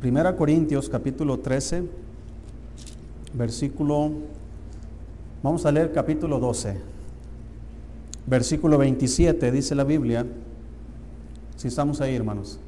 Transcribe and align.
Primera 0.00 0.34
Corintios 0.34 0.88
capítulo 0.88 1.40
13, 1.40 1.82
versículo, 3.34 4.12
vamos 5.42 5.66
a 5.66 5.72
leer 5.72 5.92
capítulo 5.92 6.40
12, 6.40 6.78
versículo 8.26 8.78
27, 8.78 9.52
dice 9.52 9.74
la 9.74 9.84
Biblia, 9.84 10.24
si 11.56 11.68
estamos 11.68 12.00
ahí 12.00 12.16
hermanos, 12.16 12.58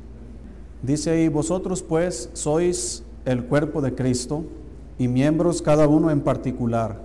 dice 0.83 1.13
ahí, 1.13 1.29
vosotros 1.29 1.83
pues 1.83 2.29
sois 2.35 3.03
el 3.25 3.47
cuerpo 3.47 3.81
de 3.81 3.95
Cristo 3.95 4.45
y 4.99 5.09
miembros 5.09 5.63
cada 5.63 5.89
uno 5.89 6.11
en 6.11 6.21
particular, 6.21 7.01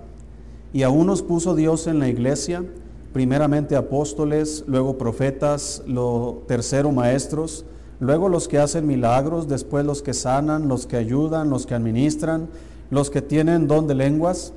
y 0.74 0.82
a 0.82 0.90
unos 0.90 1.22
puso 1.22 1.54
Dios 1.54 1.86
en 1.86 2.00
la 2.00 2.08
iglesia, 2.08 2.66
primeramente 3.14 3.76
apóstoles, 3.76 4.62
luego 4.66 4.98
profetas, 4.98 5.82
lo 5.86 6.42
tercero 6.46 6.92
maestros, 6.92 7.64
luego 8.00 8.28
los 8.28 8.48
que 8.48 8.58
hacen 8.58 8.86
milagros, 8.86 9.48
después 9.48 9.84
los 9.84 10.02
que 10.02 10.14
sanan, 10.14 10.68
los 10.68 10.86
que 10.86 10.96
ayudan, 10.96 11.50
los 11.50 11.66
que 11.66 11.74
administran, 11.74 12.48
los 12.90 13.10
que 13.10 13.22
tienen 13.22 13.66
don 13.66 13.86
de 13.86 13.94
lenguas. 13.94 14.52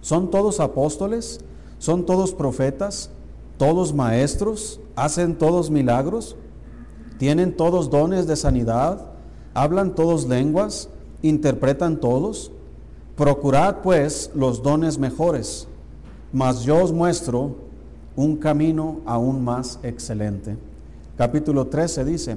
¿Son 0.00 0.30
todos 0.30 0.60
apóstoles? 0.60 1.40
¿Son 1.78 2.06
todos 2.06 2.32
profetas? 2.32 3.10
¿Todos 3.58 3.94
maestros? 3.94 4.80
¿Hacen 4.96 5.36
todos 5.36 5.70
milagros? 5.70 6.36
¿Tienen 7.18 7.56
todos 7.56 7.90
dones 7.90 8.26
de 8.26 8.36
sanidad? 8.36 9.06
¿Hablan 9.54 9.94
todos 9.94 10.26
lenguas? 10.26 10.88
¿Interpretan 11.22 12.00
todos? 12.00 12.50
Procurad 13.16 13.82
pues 13.82 14.30
los 14.34 14.62
dones 14.62 14.98
mejores, 14.98 15.68
mas 16.32 16.62
yo 16.62 16.82
os 16.82 16.92
muestro 16.92 17.54
un 18.16 18.36
camino 18.36 19.00
aún 19.04 19.44
más 19.44 19.78
excelente. 19.82 20.56
Capítulo 21.16 21.66
13 21.66 22.04
dice, 22.06 22.36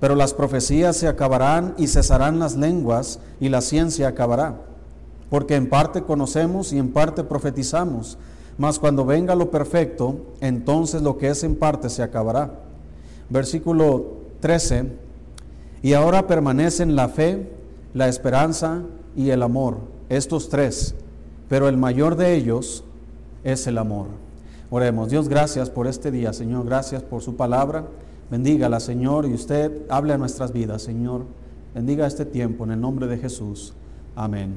pero 0.00 0.14
las 0.14 0.34
profecías 0.34 0.96
se 0.96 1.06
acabarán 1.06 1.74
y 1.78 1.86
cesarán 1.86 2.38
las 2.38 2.56
lenguas 2.56 3.20
y 3.38 3.50
la 3.50 3.60
ciencia 3.60 4.08
acabará 4.08 4.56
porque 5.30 5.54
en 5.54 5.68
parte 5.68 6.02
conocemos 6.02 6.72
y 6.72 6.78
en 6.78 6.92
parte 6.92 7.22
profetizamos, 7.22 8.18
mas 8.58 8.78
cuando 8.78 9.06
venga 9.06 9.36
lo 9.36 9.50
perfecto, 9.50 10.16
entonces 10.40 11.00
lo 11.00 11.16
que 11.16 11.28
es 11.28 11.44
en 11.44 11.54
parte 11.54 11.88
se 11.88 12.02
acabará. 12.02 12.50
Versículo 13.30 14.18
13, 14.40 14.90
y 15.82 15.94
ahora 15.94 16.26
permanecen 16.26 16.96
la 16.96 17.08
fe, 17.08 17.48
la 17.94 18.08
esperanza 18.08 18.82
y 19.16 19.30
el 19.30 19.42
amor, 19.42 19.78
estos 20.08 20.48
tres, 20.48 20.96
pero 21.48 21.68
el 21.68 21.76
mayor 21.76 22.16
de 22.16 22.34
ellos 22.34 22.84
es 23.44 23.66
el 23.68 23.78
amor. 23.78 24.08
Oremos, 24.68 25.10
Dios, 25.10 25.28
gracias 25.28 25.70
por 25.70 25.86
este 25.86 26.10
día, 26.10 26.32
Señor, 26.32 26.66
gracias 26.66 27.02
por 27.02 27.22
su 27.22 27.36
palabra. 27.36 27.84
Bendígala, 28.30 28.78
Señor, 28.78 29.26
y 29.26 29.34
usted 29.34 29.82
hable 29.88 30.12
a 30.12 30.18
nuestras 30.18 30.52
vidas, 30.52 30.82
Señor. 30.82 31.22
Bendiga 31.74 32.06
este 32.06 32.24
tiempo 32.24 32.64
en 32.64 32.70
el 32.70 32.80
nombre 32.80 33.08
de 33.08 33.18
Jesús. 33.18 33.74
Amén. 34.14 34.54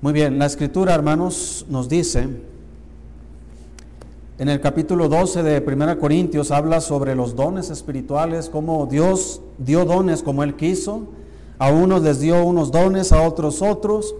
Muy 0.00 0.14
bien, 0.14 0.38
la 0.38 0.46
escritura, 0.46 0.94
hermanos, 0.94 1.66
nos 1.68 1.88
dice, 1.88 2.28
en 4.38 4.48
el 4.48 4.60
capítulo 4.60 5.08
12 5.08 5.42
de 5.42 5.62
1 5.64 5.98
Corintios 5.98 6.50
habla 6.50 6.80
sobre 6.80 7.14
los 7.14 7.36
dones 7.36 7.68
espirituales, 7.68 8.48
cómo 8.48 8.86
Dios 8.86 9.42
dio 9.58 9.84
dones 9.84 10.22
como 10.22 10.42
Él 10.42 10.56
quiso, 10.56 11.08
a 11.58 11.70
unos 11.70 12.02
les 12.02 12.20
dio 12.20 12.42
unos 12.44 12.72
dones, 12.72 13.12
a 13.12 13.22
otros 13.22 13.60
otros, 13.60 14.14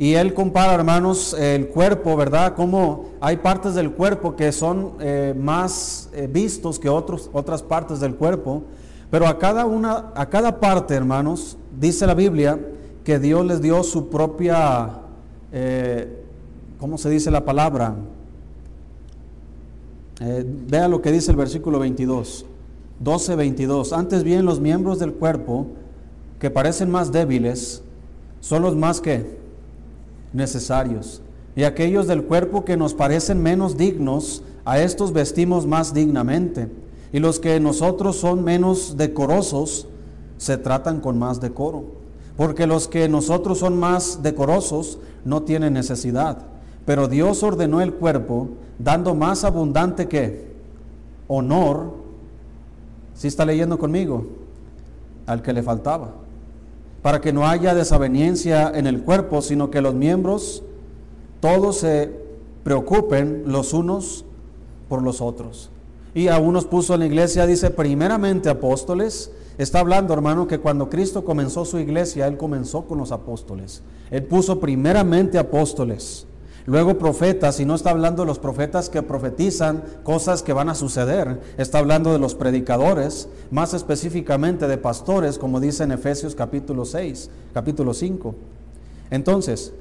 y 0.00 0.14
Él 0.14 0.32
compara, 0.32 0.72
hermanos, 0.72 1.34
el 1.34 1.68
cuerpo, 1.68 2.16
¿verdad? 2.16 2.54
Como 2.54 3.10
hay 3.20 3.36
partes 3.36 3.74
del 3.74 3.92
cuerpo 3.92 4.34
que 4.34 4.50
son 4.50 4.92
eh, 4.98 5.34
más 5.38 6.08
eh, 6.14 6.26
vistos 6.26 6.78
que 6.78 6.88
otros, 6.88 7.28
otras 7.34 7.62
partes 7.62 8.00
del 8.00 8.14
cuerpo, 8.14 8.62
pero 9.10 9.26
a 9.26 9.38
cada, 9.38 9.66
una, 9.66 10.10
a 10.14 10.30
cada 10.30 10.58
parte, 10.58 10.94
hermanos, 10.94 11.58
dice 11.78 12.06
la 12.06 12.14
Biblia, 12.14 12.58
que 13.04 13.18
Dios 13.18 13.44
les 13.44 13.60
dio 13.60 13.82
su 13.82 14.08
propia 14.08 15.00
eh, 15.52 16.24
¿cómo 16.78 16.96
se 16.96 17.10
dice 17.10 17.30
la 17.30 17.44
palabra? 17.44 17.94
Vea 20.18 20.88
lo 20.88 21.02
que 21.02 21.12
dice 21.12 21.30
el 21.30 21.36
versículo 21.36 21.78
22, 21.78 22.46
12, 23.00 23.36
22. 23.36 23.92
Antes 23.92 24.24
bien 24.24 24.46
los 24.46 24.60
miembros 24.60 24.98
del 24.98 25.12
cuerpo 25.12 25.66
que 26.38 26.50
parecen 26.50 26.90
más 26.90 27.12
débiles 27.12 27.82
son 28.40 28.62
los 28.62 28.74
más 28.76 29.02
que 29.02 29.39
necesarios. 30.32 31.22
Y 31.56 31.64
aquellos 31.64 32.06
del 32.06 32.24
cuerpo 32.24 32.64
que 32.64 32.76
nos 32.76 32.94
parecen 32.94 33.42
menos 33.42 33.76
dignos, 33.76 34.42
a 34.64 34.80
estos 34.80 35.12
vestimos 35.12 35.66
más 35.66 35.94
dignamente. 35.94 36.68
Y 37.12 37.18
los 37.18 37.40
que 37.40 37.58
nosotros 37.60 38.16
son 38.16 38.44
menos 38.44 38.96
decorosos, 38.96 39.88
se 40.38 40.56
tratan 40.56 41.00
con 41.00 41.18
más 41.18 41.40
decoro. 41.40 41.84
Porque 42.36 42.66
los 42.66 42.88
que 42.88 43.08
nosotros 43.08 43.58
son 43.58 43.78
más 43.78 44.22
decorosos, 44.22 44.98
no 45.24 45.42
tiene 45.42 45.70
necesidad. 45.70 46.46
Pero 46.86 47.08
Dios 47.08 47.42
ordenó 47.42 47.80
el 47.80 47.92
cuerpo 47.92 48.48
dando 48.78 49.14
más 49.14 49.44
abundante 49.44 50.08
que 50.08 50.50
honor, 51.28 51.94
si 53.14 53.28
está 53.28 53.44
leyendo 53.44 53.78
conmigo, 53.78 54.26
al 55.26 55.42
que 55.42 55.52
le 55.52 55.62
faltaba. 55.62 56.12
Para 57.02 57.20
que 57.20 57.32
no 57.32 57.46
haya 57.46 57.74
desaveniencia 57.74 58.70
en 58.74 58.86
el 58.86 59.02
cuerpo, 59.02 59.42
sino 59.42 59.70
que 59.70 59.80
los 59.80 59.94
miembros 59.94 60.62
todos 61.40 61.78
se 61.78 62.10
preocupen 62.62 63.44
los 63.46 63.72
unos 63.72 64.24
por 64.88 65.02
los 65.02 65.20
otros. 65.20 65.70
Y 66.14 66.28
a 66.28 66.38
unos 66.38 66.66
puso 66.66 66.94
en 66.94 67.00
la 67.00 67.06
iglesia, 67.06 67.46
dice, 67.46 67.70
primeramente 67.70 68.48
apóstoles, 68.48 69.32
Está 69.60 69.80
hablando, 69.80 70.14
hermano, 70.14 70.48
que 70.48 70.58
cuando 70.58 70.88
Cristo 70.88 71.22
comenzó 71.22 71.66
su 71.66 71.78
iglesia, 71.78 72.26
Él 72.26 72.38
comenzó 72.38 72.86
con 72.86 72.96
los 72.96 73.12
apóstoles. 73.12 73.82
Él 74.10 74.24
puso 74.24 74.58
primeramente 74.58 75.36
apóstoles, 75.36 76.26
luego 76.70 76.98
profetas, 76.98 77.58
y 77.58 77.64
no 77.64 77.74
está 77.74 77.90
hablando 77.90 78.22
de 78.22 78.28
los 78.28 78.38
profetas 78.38 78.88
que 78.88 79.02
profetizan 79.02 79.82
cosas 80.04 80.44
que 80.44 80.52
van 80.52 80.68
a 80.68 80.76
suceder. 80.76 81.40
Está 81.58 81.80
hablando 81.80 82.12
de 82.12 82.20
los 82.20 82.36
predicadores, 82.36 83.28
más 83.50 83.74
específicamente 83.74 84.68
de 84.68 84.78
pastores, 84.78 85.36
como 85.36 85.58
dice 85.58 85.82
en 85.82 85.90
Efesios 85.90 86.36
capítulo 86.36 86.84
6, 86.84 87.28
capítulo 87.52 87.92
5. 87.92 88.36
Entonces, 89.10 89.72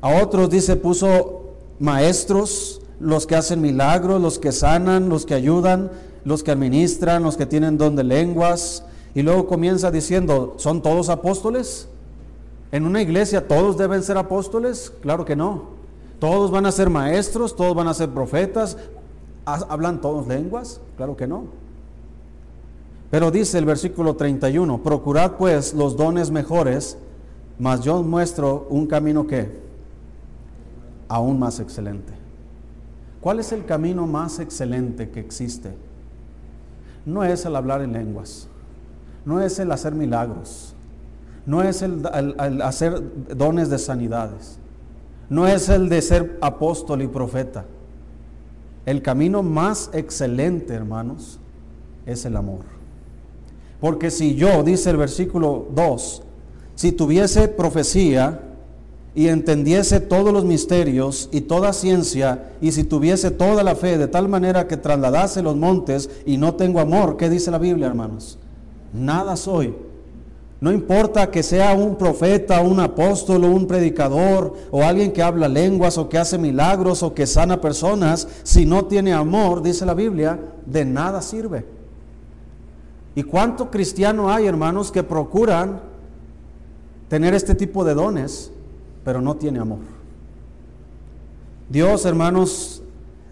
a 0.00 0.22
otros 0.22 0.48
dice, 0.48 0.76
puso 0.76 1.54
maestros, 1.80 2.80
los 3.00 3.26
que 3.26 3.34
hacen 3.34 3.60
milagros, 3.60 4.22
los 4.22 4.38
que 4.38 4.52
sanan, 4.52 5.08
los 5.08 5.26
que 5.26 5.34
ayudan, 5.34 5.90
los 6.24 6.44
que 6.44 6.52
administran, 6.52 7.24
los 7.24 7.36
que 7.36 7.46
tienen 7.46 7.78
don 7.78 7.96
de 7.96 8.04
lenguas. 8.04 8.84
Y 9.12 9.22
luego 9.22 9.48
comienza 9.48 9.90
diciendo, 9.90 10.54
¿son 10.58 10.82
todos 10.82 11.08
apóstoles? 11.08 11.88
¿En 12.70 12.86
una 12.86 13.02
iglesia 13.02 13.48
todos 13.48 13.76
deben 13.76 14.04
ser 14.04 14.18
apóstoles? 14.18 14.92
Claro 15.02 15.24
que 15.24 15.34
no. 15.34 15.75
¿Todos 16.18 16.50
van 16.50 16.66
a 16.66 16.72
ser 16.72 16.90
maestros? 16.90 17.54
¿Todos 17.54 17.74
van 17.74 17.88
a 17.88 17.94
ser 17.94 18.10
profetas? 18.10 18.76
¿Hablan 19.44 20.00
todos 20.00 20.26
lenguas? 20.26 20.80
Claro 20.96 21.16
que 21.16 21.26
no. 21.26 21.44
Pero 23.10 23.30
dice 23.30 23.58
el 23.58 23.64
versículo 23.64 24.16
31, 24.16 24.82
procurad 24.82 25.32
pues 25.32 25.74
los 25.74 25.96
dones 25.96 26.30
mejores, 26.30 26.98
mas 27.58 27.82
yo 27.82 28.02
muestro 28.02 28.66
un 28.68 28.86
camino 28.86 29.26
que 29.26 29.60
aún 31.08 31.38
más 31.38 31.60
excelente. 31.60 32.12
¿Cuál 33.20 33.38
es 33.40 33.52
el 33.52 33.64
camino 33.64 34.06
más 34.06 34.40
excelente 34.40 35.10
que 35.10 35.20
existe? 35.20 35.86
no 37.06 37.22
es 37.24 37.46
el 37.46 37.56
hablar 37.56 37.80
en 37.80 37.92
lenguas, 37.92 38.48
no 39.24 39.40
es 39.40 39.58
el 39.60 39.70
hacer 39.70 39.94
milagros, 39.94 40.74
no 41.46 41.62
es 41.62 41.80
el, 41.80 42.04
hacer 42.62 43.00
dones 43.34 43.70
de 43.70 43.78
sanidades, 43.78 44.58
no 45.28 45.46
es 45.46 45.68
el 45.68 45.88
de 45.88 46.02
ser 46.02 46.38
apóstol 46.40 47.02
y 47.02 47.08
profeta. 47.08 47.64
El 48.84 49.02
camino 49.02 49.42
más 49.42 49.90
excelente, 49.92 50.74
hermanos, 50.74 51.40
es 52.06 52.24
el 52.24 52.36
amor. 52.36 52.60
Porque 53.80 54.10
si 54.10 54.36
yo, 54.36 54.62
dice 54.62 54.90
el 54.90 54.96
versículo 54.96 55.66
2, 55.74 56.22
si 56.76 56.92
tuviese 56.92 57.48
profecía 57.48 58.40
y 59.14 59.28
entendiese 59.28 59.98
todos 59.98 60.32
los 60.32 60.44
misterios 60.44 61.28
y 61.32 61.42
toda 61.42 61.72
ciencia, 61.72 62.52
y 62.60 62.72
si 62.72 62.84
tuviese 62.84 63.30
toda 63.30 63.64
la 63.64 63.74
fe 63.74 63.98
de 63.98 64.08
tal 64.08 64.28
manera 64.28 64.68
que 64.68 64.76
trasladase 64.76 65.42
los 65.42 65.56
montes 65.56 66.10
y 66.24 66.36
no 66.36 66.54
tengo 66.54 66.80
amor, 66.80 67.16
¿qué 67.16 67.28
dice 67.28 67.50
la 67.50 67.58
Biblia, 67.58 67.88
hermanos? 67.88 68.38
Nada 68.92 69.36
soy. 69.36 69.74
No 70.58 70.72
importa 70.72 71.30
que 71.30 71.42
sea 71.42 71.74
un 71.74 71.96
profeta, 71.96 72.62
un 72.62 72.80
apóstol, 72.80 73.44
un 73.44 73.66
predicador, 73.66 74.54
o 74.70 74.82
alguien 74.82 75.12
que 75.12 75.22
habla 75.22 75.48
lenguas, 75.48 75.98
o 75.98 76.08
que 76.08 76.16
hace 76.16 76.38
milagros, 76.38 77.02
o 77.02 77.12
que 77.12 77.26
sana 77.26 77.60
personas, 77.60 78.26
si 78.42 78.64
no 78.64 78.86
tiene 78.86 79.12
amor, 79.12 79.62
dice 79.62 79.84
la 79.84 79.92
Biblia, 79.92 80.40
de 80.64 80.84
nada 80.84 81.20
sirve. 81.20 81.66
¿Y 83.14 83.22
cuánto 83.22 83.70
cristiano 83.70 84.30
hay, 84.30 84.46
hermanos, 84.46 84.90
que 84.90 85.02
procuran 85.02 85.80
tener 87.08 87.34
este 87.34 87.54
tipo 87.54 87.84
de 87.84 87.94
dones, 87.94 88.50
pero 89.04 89.20
no 89.20 89.36
tiene 89.36 89.58
amor? 89.58 89.80
Dios, 91.68 92.06
hermanos, 92.06 92.82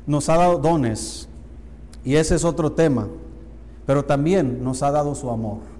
nos 0.06 0.29
ha 0.29 0.37
dado 0.37 0.59
dones, 0.59 1.26
y 2.05 2.17
ese 2.17 2.35
es 2.35 2.44
otro 2.44 2.73
tema, 2.73 3.09
pero 3.87 4.05
también 4.05 4.62
nos 4.62 4.82
ha 4.82 4.91
dado 4.91 5.15
su 5.15 5.31
amor. 5.31 5.74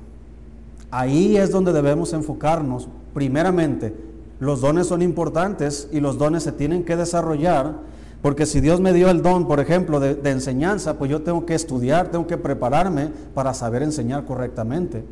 Ahí 0.97 1.37
es 1.37 1.51
donde 1.51 1.73
debemos 1.73 2.13
enfocarnos. 2.13 2.89
Primeramente, 3.15 3.97
los 4.39 4.61
dones 4.61 4.87
son 4.87 5.03
importantes 5.03 5.89
y 5.91 5.99
los 5.99 6.19
dones 6.19 6.45
se 6.45 6.53
tienen 6.53 6.85
que 6.85 6.95
desarrollar, 6.95 7.79
porque 8.23 8.47
si 8.47 8.61
Dios 8.61 8.81
me 8.81 8.93
dio 8.93 9.11
el 9.11 9.21
don, 9.21 9.49
por 9.49 9.59
ejemplo, 9.59 9.99
de, 9.99 10.31
enseñanza, 10.31 10.97
pues 10.97 11.11
yo 11.11 11.23
tengo 11.23 11.47
que 11.47 11.57
estudiar, 11.57 12.13
tengo 12.13 12.29
que 12.29 12.37
prepararme 12.37 13.11
para 13.35 13.55
saber 13.55 13.83
enseñar 13.83 14.25
correctamente. 14.25 15.05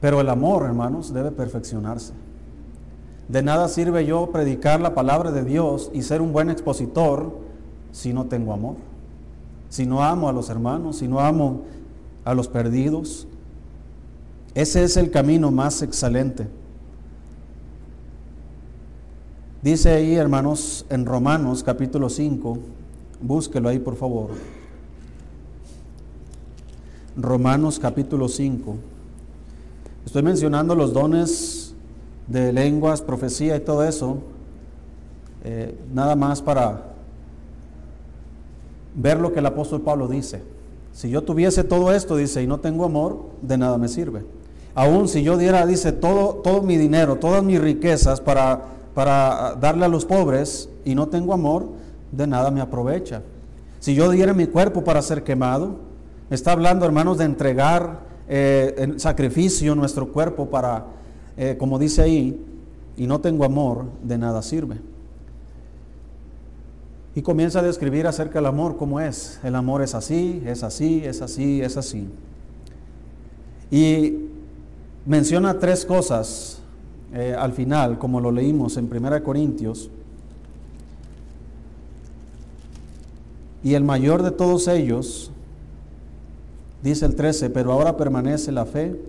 Pero 0.00 0.20
el 0.20 0.28
amor, 0.28 0.64
hermanos, 0.64 1.14
debe 1.14 1.30
perfeccionarse. 1.30 2.12
De 3.28 3.44
nada 3.44 3.68
sirve 3.68 4.06
yo 4.06 4.32
predicar 4.32 4.80
la 4.80 4.92
palabra 4.92 5.30
de 5.30 5.44
Dios 5.44 5.88
y 5.94 6.02
ser 6.02 6.20
un 6.20 6.32
buen 6.32 6.50
expositor 6.50 7.30
si 7.92 8.12
no 8.12 8.24
tengo 8.24 8.52
amor. 8.52 8.74
Si 9.68 9.86
no 9.86 10.02
amo 10.02 10.28
a 10.28 10.32
los 10.32 10.50
hermanos, 10.50 10.96
si 10.96 11.06
no 11.06 11.20
amo 11.20 11.62
a 12.24 12.34
los 12.34 12.48
perdidos, 12.48 13.28
ese 14.56 14.84
es 14.84 14.96
el 14.96 15.10
camino 15.10 15.50
más 15.50 15.82
excelente. 15.82 16.46
Dice 19.60 19.90
ahí, 19.90 20.14
hermanos, 20.14 20.86
en 20.88 21.04
Romanos 21.04 21.62
capítulo 21.62 22.08
5, 22.08 22.56
búsquelo 23.20 23.68
ahí 23.68 23.78
por 23.78 23.96
favor. 23.96 24.30
Romanos 27.18 27.78
capítulo 27.78 28.30
5. 28.30 28.76
Estoy 30.06 30.22
mencionando 30.22 30.74
los 30.74 30.94
dones 30.94 31.74
de 32.26 32.50
lenguas, 32.50 33.02
profecía 33.02 33.56
y 33.56 33.60
todo 33.60 33.84
eso, 33.84 34.20
eh, 35.44 35.78
nada 35.92 36.16
más 36.16 36.40
para 36.40 36.94
ver 38.94 39.20
lo 39.20 39.34
que 39.34 39.40
el 39.40 39.46
apóstol 39.46 39.82
Pablo 39.82 40.08
dice. 40.08 40.42
Si 40.94 41.10
yo 41.10 41.22
tuviese 41.22 41.62
todo 41.62 41.92
esto, 41.92 42.16
dice, 42.16 42.42
y 42.42 42.46
no 42.46 42.60
tengo 42.60 42.86
amor, 42.86 43.26
de 43.42 43.58
nada 43.58 43.76
me 43.76 43.88
sirve. 43.88 44.24
Aún 44.76 45.08
si 45.08 45.22
yo 45.22 45.38
diera, 45.38 45.64
dice, 45.64 45.90
todo, 45.90 46.34
todo 46.34 46.60
mi 46.60 46.76
dinero, 46.76 47.16
todas 47.16 47.42
mis 47.42 47.58
riquezas 47.58 48.20
para, 48.20 48.60
para 48.92 49.56
darle 49.58 49.86
a 49.86 49.88
los 49.88 50.04
pobres 50.04 50.68
y 50.84 50.94
no 50.94 51.08
tengo 51.08 51.32
amor, 51.32 51.70
de 52.12 52.26
nada 52.26 52.50
me 52.50 52.60
aprovecha. 52.60 53.22
Si 53.80 53.94
yo 53.94 54.10
diera 54.10 54.34
mi 54.34 54.46
cuerpo 54.46 54.84
para 54.84 55.00
ser 55.00 55.24
quemado, 55.24 55.76
está 56.28 56.52
hablando, 56.52 56.84
hermanos, 56.84 57.16
de 57.16 57.24
entregar 57.24 58.00
eh, 58.28 58.74
en 58.76 59.00
sacrificio 59.00 59.74
nuestro 59.74 60.12
cuerpo 60.12 60.50
para, 60.50 60.84
eh, 61.38 61.56
como 61.58 61.78
dice 61.78 62.02
ahí, 62.02 62.44
y 62.98 63.06
no 63.06 63.22
tengo 63.22 63.46
amor, 63.46 63.86
de 64.02 64.18
nada 64.18 64.42
sirve. 64.42 64.76
Y 67.14 67.22
comienza 67.22 67.60
a 67.60 67.62
describir 67.62 68.06
acerca 68.06 68.40
del 68.40 68.46
amor, 68.46 68.76
cómo 68.76 69.00
es. 69.00 69.40
El 69.42 69.54
amor 69.54 69.80
es 69.80 69.94
así, 69.94 70.42
es 70.44 70.62
así, 70.62 71.02
es 71.02 71.22
así, 71.22 71.62
es 71.62 71.78
así. 71.78 72.10
Y 73.70 74.25
menciona 75.06 75.58
tres 75.58 75.86
cosas 75.86 76.58
eh, 77.14 77.34
al 77.38 77.52
final, 77.52 77.98
como 77.98 78.20
lo 78.20 78.30
leímos 78.30 78.76
en 78.76 78.90
1 78.92 79.22
Corintios. 79.22 79.90
Y 83.62 83.74
el 83.74 83.84
mayor 83.84 84.22
de 84.22 84.30
todos 84.30 84.68
ellos, 84.68 85.30
dice 86.82 87.06
el 87.06 87.14
13, 87.14 87.50
pero 87.50 87.72
ahora 87.72 87.96
permanece 87.96 88.52
la 88.52 88.66
fe, 88.66 89.00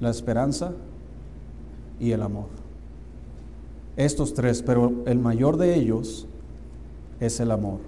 la 0.00 0.10
esperanza 0.10 0.72
y 1.98 2.12
el 2.12 2.22
amor. 2.22 2.46
Estos 3.96 4.34
tres, 4.34 4.62
pero 4.62 5.02
el 5.06 5.18
mayor 5.18 5.56
de 5.56 5.74
ellos 5.74 6.26
es 7.18 7.40
el 7.40 7.50
amor. 7.50 7.80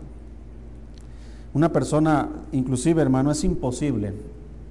Una 1.55 1.73
persona, 1.73 2.29
inclusive 2.50 3.00
hermano, 3.00 3.31
es 3.31 3.44
imposible, 3.44 4.14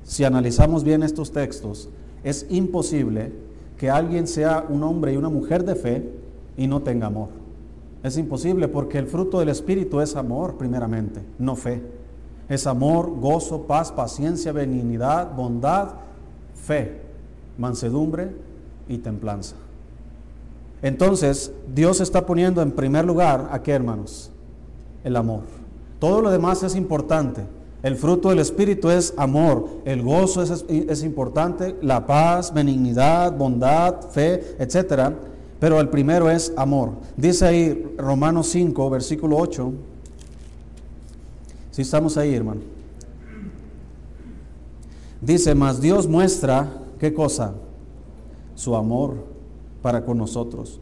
si 0.04 0.24
analizamos 0.24 0.84
bien 0.84 1.04
estos 1.04 1.32
textos, 1.32 1.90
es 2.24 2.46
imposible 2.50 3.32
que 3.78 3.90
alguien 3.90 4.28
sea 4.28 4.66
un 4.68 4.84
hombre 4.84 5.14
y 5.14 5.18
una 5.18 5.30
mujer 5.30 5.64
de 5.64 5.76
fe 5.76 6.10
y 6.58 6.68
no 6.68 6.82
tenga 6.82 7.08
amor. 7.08 7.30
Es 8.04 8.18
imposible 8.18 8.68
porque 8.68 8.98
el 8.98 9.08
fruto 9.08 9.40
del 9.40 9.50
Espíritu 9.50 10.00
es 10.02 10.16
amor 10.16 10.58
primeramente, 10.58 11.22
no 11.38 11.56
fe. 11.56 11.82
Es 12.48 12.66
amor, 12.66 13.20
gozo, 13.20 13.64
paz, 13.64 13.92
paciencia, 13.92 14.52
benignidad, 14.52 15.36
bondad, 15.36 15.90
fe, 16.56 17.02
mansedumbre 17.58 18.32
y 18.88 18.98
templanza. 18.98 19.56
Entonces, 20.82 21.52
Dios 21.74 22.00
está 22.00 22.26
poniendo 22.26 22.62
en 22.62 22.72
primer 22.72 23.06
lugar, 23.06 23.50
¿a 23.52 23.62
qué 23.62 23.72
hermanos? 23.72 24.32
El 25.04 25.16
amor. 25.16 25.42
Todo 26.00 26.22
lo 26.22 26.32
demás 26.32 26.64
es 26.64 26.76
importante, 26.76 27.44
el 27.82 27.96
fruto 27.96 28.30
del 28.30 28.40
Espíritu 28.40 28.90
es 28.90 29.14
amor, 29.16 29.70
el 29.86 30.02
gozo 30.02 30.44
es, 30.44 31.04
importante, 31.04 31.78
la 31.82 32.06
paz, 32.06 32.54
benignidad, 32.54 33.38
bondad, 33.38 34.02
fe, 34.10 34.56
etc. 34.60 35.14
Pero 35.60 35.80
el 35.80 35.88
primero 35.88 36.30
es 36.30 36.52
amor. 36.58 36.92
Dice 37.16 37.46
ahí 37.46 37.96
Romanos 37.98 38.48
5, 38.48 38.90
versículo 38.90 39.38
8. 39.38 39.72
Si 41.72 41.84
estamos 41.84 42.18
ahí, 42.18 42.36
hermano. 42.36 42.62
Dice, 45.22 45.56
mas 45.56 45.80
Dios 45.80 46.08
muestra, 46.08 46.82
¿qué 47.00 47.14
cosa? 47.14 47.54
Su 48.56 48.76
amor 48.76 49.26
para 49.82 50.04
con 50.04 50.18
nosotros. 50.18 50.82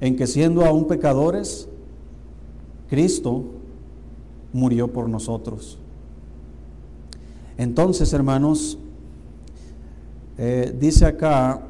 En 0.00 0.14
que 0.14 0.28
siendo 0.28 0.64
aún 0.64 0.86
pecadores, 0.86 1.68
Cristo 2.88 3.42
murió 4.52 4.92
por 4.92 5.08
nosotros. 5.08 5.78
Entonces, 7.58 8.12
hermanos, 8.12 8.78
eh, 10.38 10.74
dice 10.78 11.04
acá, 11.04 11.60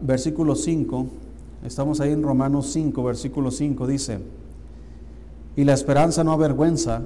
versículo 0.00 0.56
5, 0.56 1.06
estamos 1.64 2.00
ahí 2.00 2.12
en 2.12 2.22
Romanos 2.22 2.70
5, 2.72 3.04
versículo 3.04 3.50
5, 3.50 3.86
dice, 3.86 4.20
y 5.56 5.64
la 5.64 5.74
esperanza 5.74 6.24
no 6.24 6.32
avergüenza, 6.32 7.02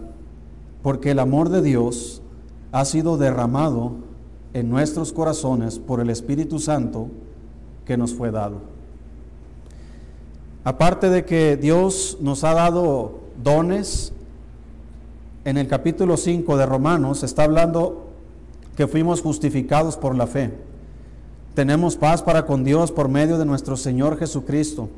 porque 0.83 1.11
el 1.11 1.19
amor 1.19 1.49
de 1.49 1.61
Dios 1.61 2.23
ha 2.71 2.85
sido 2.85 3.19
derramado 3.19 3.95
en 4.55 4.71
nuestros 4.71 5.13
corazones 5.13 5.81
por 5.81 6.01
el 6.01 6.09
Espíritu 6.09 6.61
Santo 6.61 7.09
que 7.85 7.97
nos 7.97 8.15
fue 8.15 8.31
dado. 8.31 8.59
Aparte 10.63 11.11
de 11.11 11.25
que 11.25 11.57
Dios 11.57 12.19
nos 12.21 12.45
ha 12.45 12.55
dado 12.55 13.21
dones, 13.43 14.13
en 15.45 15.57
el 15.57 15.69
capítulo 15.69 16.17
5 16.17 16.57
de 16.57 16.67
Romanos 16.67 17.23
está 17.23 17.45
hablando 17.45 18.09
que 18.77 18.87
fuimos 18.87 19.23
justificados 19.23 19.97
por 19.97 20.15
la 20.15 20.27
fe. 20.27 20.51
Tenemos 21.55 21.97
paz 21.97 22.23
para 22.23 22.47
con 22.47 22.63
Dios 22.63 22.93
por 22.93 23.09
medio 23.09 23.39
de 23.39 23.45
nuestro 23.45 23.77
Señor 23.77 24.19
Jesucristo. 24.19 24.89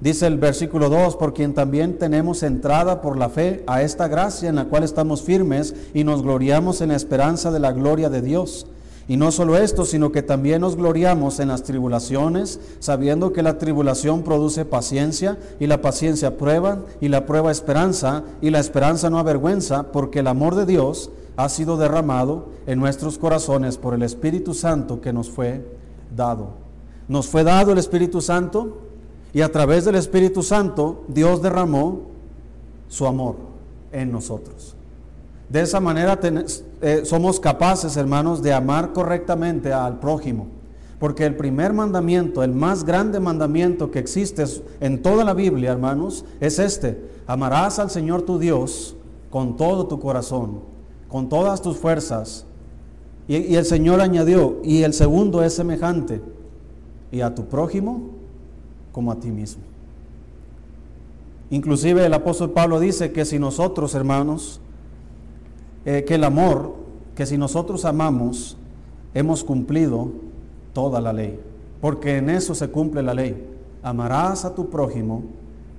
Dice 0.00 0.26
el 0.26 0.38
versículo 0.38 0.88
2, 0.88 1.16
por 1.16 1.34
quien 1.34 1.54
también 1.54 1.98
tenemos 1.98 2.42
entrada 2.42 3.00
por 3.02 3.16
la 3.16 3.28
fe 3.28 3.62
a 3.66 3.82
esta 3.82 4.08
gracia 4.08 4.48
en 4.48 4.56
la 4.56 4.64
cual 4.64 4.82
estamos 4.82 5.22
firmes 5.22 5.74
y 5.94 6.02
nos 6.02 6.22
gloriamos 6.22 6.80
en 6.80 6.88
la 6.88 6.96
esperanza 6.96 7.52
de 7.52 7.60
la 7.60 7.72
gloria 7.72 8.10
de 8.10 8.22
Dios. 8.22 8.66
Y 9.08 9.16
no 9.16 9.32
solo 9.32 9.56
esto, 9.56 9.84
sino 9.84 10.12
que 10.12 10.22
también 10.22 10.60
nos 10.60 10.76
gloriamos 10.76 11.40
en 11.40 11.48
las 11.48 11.62
tribulaciones, 11.64 12.60
sabiendo 12.78 13.32
que 13.32 13.42
la 13.42 13.58
tribulación 13.58 14.22
produce 14.22 14.64
paciencia 14.64 15.38
y 15.58 15.66
la 15.66 15.82
paciencia 15.82 16.36
prueba 16.38 16.80
y 17.00 17.08
la 17.08 17.26
prueba 17.26 17.50
esperanza 17.50 18.22
y 18.40 18.50
la 18.50 18.60
esperanza 18.60 19.10
no 19.10 19.18
avergüenza, 19.18 19.90
porque 19.92 20.20
el 20.20 20.28
amor 20.28 20.54
de 20.54 20.66
Dios 20.66 21.10
ha 21.36 21.48
sido 21.48 21.76
derramado 21.76 22.48
en 22.66 22.78
nuestros 22.78 23.18
corazones 23.18 23.78
por 23.78 23.94
el 23.94 24.02
Espíritu 24.02 24.54
Santo 24.54 25.00
que 25.00 25.12
nos 25.12 25.30
fue 25.30 25.64
dado. 26.14 26.50
nos 27.08 27.26
fue 27.26 27.42
dado 27.42 27.72
el 27.72 27.78
Espíritu 27.78 28.20
Santo 28.20 28.78
y 29.32 29.40
a 29.40 29.50
través 29.50 29.84
del 29.84 29.96
Espíritu 29.96 30.42
Santo 30.42 31.04
Dios 31.08 31.42
derramó 31.42 32.02
su 32.88 33.06
amor 33.06 33.36
en 33.90 34.12
nosotros. 34.12 34.76
De 35.48 35.62
esa 35.62 35.80
manera 35.80 36.18
eh, 36.82 37.02
somos 37.04 37.38
capaces, 37.38 37.96
hermanos, 37.96 38.42
de 38.42 38.52
amar 38.52 38.92
correctamente 38.92 39.72
al 39.72 40.00
prójimo. 40.00 40.48
Porque 40.98 41.24
el 41.24 41.36
primer 41.36 41.72
mandamiento, 41.72 42.42
el 42.42 42.52
más 42.52 42.84
grande 42.84 43.20
mandamiento 43.20 43.90
que 43.90 43.98
existe 43.98 44.44
en 44.80 45.00
toda 45.00 45.24
la 45.24 45.32
Biblia, 45.32 45.72
hermanos, 45.72 46.24
es 46.40 46.58
este. 46.58 47.08
Amarás 47.26 47.78
al 47.78 47.90
Señor 47.90 48.22
tu 48.22 48.38
Dios 48.38 48.96
con 49.30 49.56
todo 49.56 49.86
tu 49.86 49.98
corazón, 49.98 50.60
con 51.08 51.28
todas 51.28 51.62
tus 51.62 51.76
fuerzas. 51.76 52.46
Y, 53.26 53.36
y 53.36 53.56
el 53.56 53.64
Señor 53.64 54.00
añadió, 54.00 54.58
y 54.62 54.82
el 54.82 54.92
segundo 54.92 55.42
es 55.42 55.54
semejante, 55.54 56.20
y 57.10 57.20
a 57.20 57.34
tu 57.34 57.46
prójimo 57.46 58.10
como 58.90 59.10
a 59.12 59.16
ti 59.16 59.30
mismo. 59.30 59.62
Inclusive 61.50 62.04
el 62.06 62.14
apóstol 62.14 62.50
Pablo 62.50 62.80
dice 62.80 63.12
que 63.12 63.24
si 63.24 63.38
nosotros, 63.38 63.94
hermanos, 63.94 64.60
eh, 65.84 66.04
que 66.06 66.14
el 66.14 66.24
amor, 66.24 66.74
que 67.14 67.26
si 67.26 67.36
nosotros 67.36 67.84
amamos, 67.84 68.56
hemos 69.14 69.44
cumplido 69.44 70.10
toda 70.72 71.00
la 71.00 71.12
ley, 71.12 71.38
porque 71.80 72.16
en 72.16 72.30
eso 72.30 72.54
se 72.54 72.68
cumple 72.68 73.02
la 73.02 73.14
ley. 73.14 73.48
Amarás 73.82 74.44
a 74.44 74.54
tu 74.54 74.70
prójimo 74.70 75.22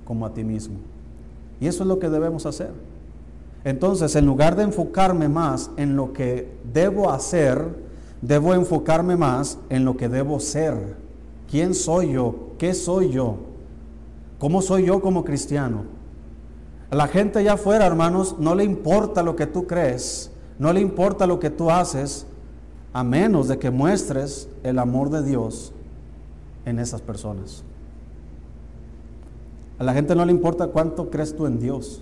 como 0.04 0.26
a 0.26 0.34
ti 0.34 0.44
mismo. 0.44 0.76
Y 1.60 1.66
eso 1.66 1.82
es 1.82 1.88
lo 1.88 1.98
que 1.98 2.10
debemos 2.10 2.46
hacer. 2.46 2.72
Entonces, 3.64 4.14
en 4.14 4.26
lugar 4.26 4.56
de 4.56 4.64
enfocarme 4.64 5.28
más 5.28 5.70
en 5.78 5.96
lo 5.96 6.12
que 6.12 6.52
debo 6.72 7.10
hacer, 7.10 7.66
debo 8.20 8.52
enfocarme 8.52 9.16
más 9.16 9.58
en 9.70 9.84
lo 9.86 9.96
que 9.96 10.08
debo 10.08 10.38
ser. 10.38 10.96
¿Quién 11.50 11.74
soy 11.74 12.12
yo? 12.12 12.50
¿Qué 12.58 12.74
soy 12.74 13.10
yo? 13.10 13.36
¿Cómo 14.38 14.60
soy 14.60 14.84
yo 14.84 15.00
como 15.00 15.24
cristiano? 15.24 15.84
A 16.94 16.96
la 16.96 17.08
gente 17.08 17.40
allá 17.40 17.54
afuera, 17.54 17.86
hermanos, 17.86 18.36
no 18.38 18.54
le 18.54 18.62
importa 18.62 19.24
lo 19.24 19.34
que 19.34 19.48
tú 19.48 19.66
crees, 19.66 20.30
no 20.60 20.72
le 20.72 20.78
importa 20.80 21.26
lo 21.26 21.40
que 21.40 21.50
tú 21.50 21.68
haces, 21.68 22.24
a 22.92 23.02
menos 23.02 23.48
de 23.48 23.58
que 23.58 23.72
muestres 23.72 24.48
el 24.62 24.78
amor 24.78 25.10
de 25.10 25.24
Dios 25.24 25.72
en 26.64 26.78
esas 26.78 27.02
personas. 27.02 27.64
A 29.80 29.82
la 29.82 29.92
gente 29.92 30.14
no 30.14 30.24
le 30.24 30.30
importa 30.30 30.68
cuánto 30.68 31.10
crees 31.10 31.34
tú 31.34 31.46
en 31.46 31.58
Dios. 31.58 32.00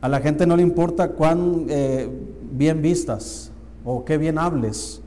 A 0.00 0.08
la 0.08 0.18
gente 0.18 0.44
no 0.44 0.56
le 0.56 0.64
importa 0.64 1.12
cuán 1.12 1.66
eh, 1.68 2.10
bien 2.50 2.82
vistas 2.82 3.52
o 3.84 4.04
qué 4.04 4.18
bien 4.18 4.38
hables. 4.38 5.02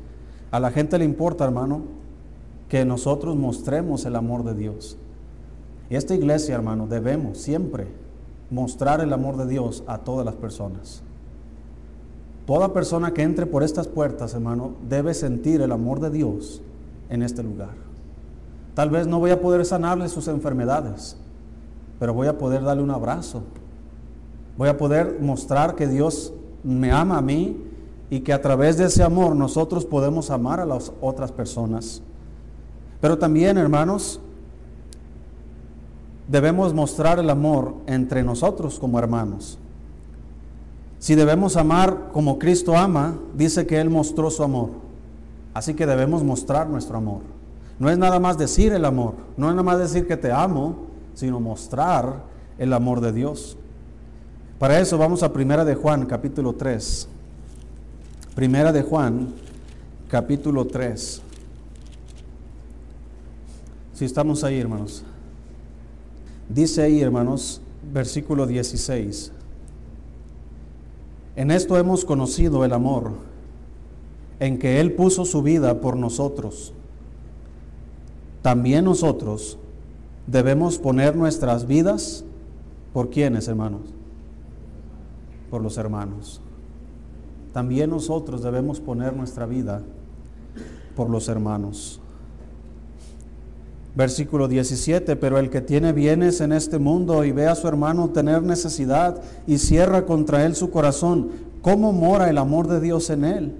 A 0.50 0.62
la 0.62 0.72
gente 0.72 0.98
le 0.98 1.04
importa, 1.04 1.44
hermano, 1.44 1.82
que 2.70 2.86
nosotros 2.86 3.36
mostremos 3.36 4.06
el 4.06 4.16
amor 4.16 4.46
de 4.46 4.56
Dios. 4.56 4.96
Y 5.90 5.98
esta 5.98 6.16
iglesia, 6.16 6.56
hermano, 6.56 6.88
debemos 6.88 7.38
siempre 7.38 8.00
mostrar 8.52 9.02
el 9.02 9.14
amor 9.14 9.38
de 9.38 9.48
Dios 9.48 9.84
a 9.88 9.98
todas 10.00 10.26
las 10.26 10.36
personas. 10.36 11.02
Toda 12.46 12.74
persona 12.74 13.14
que 13.14 13.24
entre 13.24 13.46
por 13.46 13.64
estas 13.64 13.88
puertas, 13.88 14.34
hermano, 14.34 14.74
debe 14.88 15.14
sentir 15.14 15.62
el 15.62 15.72
amor 15.72 16.02
de 16.02 16.10
Dios 16.10 16.62
en 17.10 17.24
este 17.24 17.42
lugar. 17.42 17.74
Tal 18.74 18.90
vez 18.90 19.08
no 19.08 19.20
voy 19.20 19.32
a 19.32 19.42
poder 19.42 19.66
sanarle 19.66 20.10
sus 20.10 20.28
enfermedades, 20.28 21.18
pero 21.98 22.14
voy 22.14 22.28
a 22.28 22.38
poder 22.38 22.64
darle 22.64 22.84
un 22.84 22.92
abrazo. 22.92 23.44
Voy 24.58 24.68
a 24.70 24.78
poder 24.78 25.20
mostrar 25.22 25.76
que 25.76 25.88
Dios 25.88 26.34
me 26.64 26.92
ama 26.92 27.18
a 27.18 27.22
mí 27.22 27.58
y 28.10 28.20
que 28.20 28.34
a 28.34 28.42
través 28.42 28.78
de 28.78 28.86
ese 28.86 29.04
amor 29.04 29.36
nosotros 29.36 29.86
podemos 29.86 30.30
amar 30.30 30.60
a 30.60 30.66
las 30.66 30.92
otras 31.00 31.32
personas. 31.32 32.02
Pero 33.00 33.18
también, 33.18 33.58
hermanos, 33.58 34.20
debemos 36.32 36.74
mostrar 36.74 37.20
el 37.20 37.30
amor 37.30 37.76
entre 37.88 38.24
nosotros 38.24 38.80
como 38.80 38.98
hermanos. 38.98 39.60
Si 40.98 41.16
debemos 41.16 41.58
amar 41.58 42.10
como 42.14 42.40
Cristo 42.40 42.78
ama, 42.78 43.20
dice 43.36 43.68
que 43.68 43.82
Él 43.82 43.90
mostró 43.90 44.32
su 44.32 44.42
amor. 44.42 44.70
Así 45.54 45.74
que 45.74 45.86
debemos 45.86 46.24
mostrar 46.24 46.70
nuestro 46.70 46.98
amor. 46.98 47.22
No 47.80 47.90
es 47.90 47.98
nada 47.98 48.20
más 48.20 48.38
decir 48.38 48.72
el 48.72 48.86
amor, 48.86 49.16
no 49.36 49.50
es 49.50 49.56
nada 49.56 49.64
más 49.64 49.80
decir 49.80 50.08
que 50.08 50.16
te 50.16 50.32
amo, 50.32 50.86
sino 51.16 51.42
mostrar 51.42 52.24
el 52.58 52.72
amor 52.72 53.02
de 53.02 53.12
Dios. 53.12 53.58
Para 54.58 54.80
eso 54.80 54.98
vamos 54.98 55.24
a 55.24 55.34
Primera 55.34 55.66
de 55.66 55.76
Juan, 55.76 56.06
capítulo 56.06 56.54
3. 56.54 57.10
Primera 58.36 58.72
de 58.72 58.84
Juan, 58.84 59.34
capítulo 60.08 60.66
3. 60.66 61.22
Si 63.96 64.06
estamos 64.06 64.44
ahí, 64.46 64.60
hermanos. 64.60 65.04
Dice 66.54 66.82
ahí, 66.82 67.00
hermanos, 67.00 67.62
versículo 67.94 68.46
16. 68.46 69.32
En 71.38 71.50
esto 71.50 71.78
hemos 71.78 72.04
conocido 72.04 72.66
el 72.66 72.74
amor, 72.74 73.12
en 74.40 74.60
que 74.60 74.82
Él 74.82 74.94
puso 74.94 75.24
su 75.24 75.42
vida 75.42 75.80
por 75.80 75.96
nosotros. 75.96 76.74
También 78.42 78.84
nosotros 78.84 79.58
debemos 80.28 80.78
poner 80.78 81.16
nuestras 81.16 81.68
vidas 81.68 82.26
por 82.92 83.10
quienes, 83.10 83.48
hermanos? 83.48 83.84
Por 85.50 85.62
los 85.62 85.78
hermanos. 85.78 86.42
También 87.54 87.92
nosotros 87.92 88.44
debemos 88.44 88.82
poner 88.82 89.16
nuestra 89.16 89.46
vida 89.46 89.84
por 90.98 91.10
los 91.10 91.30
hermanos. 91.30 92.01
Versículo 93.94 94.48
17, 94.48 95.16
pero 95.18 95.38
el 95.38 95.50
que 95.50 95.60
tiene 95.60 95.92
bienes 95.92 96.40
en 96.40 96.54
este 96.54 96.78
mundo 96.78 97.26
y 97.26 97.32
ve 97.32 97.48
a 97.48 97.56
su 97.56 97.68
hermano 97.68 98.10
tener 98.10 98.42
necesidad 98.42 99.22
y 99.46 99.58
cierra 99.58 100.06
contra 100.06 100.46
él 100.46 100.56
su 100.56 100.72
corazón, 100.72 101.32
¿cómo 101.62 101.92
mora 101.92 102.30
el 102.30 102.38
amor 102.38 102.68
de 102.68 102.80
Dios 102.80 103.10
en 103.10 103.26
él? 103.26 103.56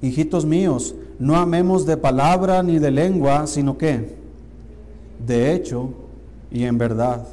Hijitos 0.00 0.46
míos, 0.46 0.94
no 1.18 1.36
amemos 1.36 1.84
de 1.84 1.96
palabra 1.96 2.62
ni 2.62 2.78
de 2.78 2.90
lengua, 2.90 3.46
sino 3.46 3.76
que 3.76 4.16
de 5.26 5.52
hecho 5.52 5.90
y 6.50 6.64
en 6.64 6.78
verdad. 6.78 7.26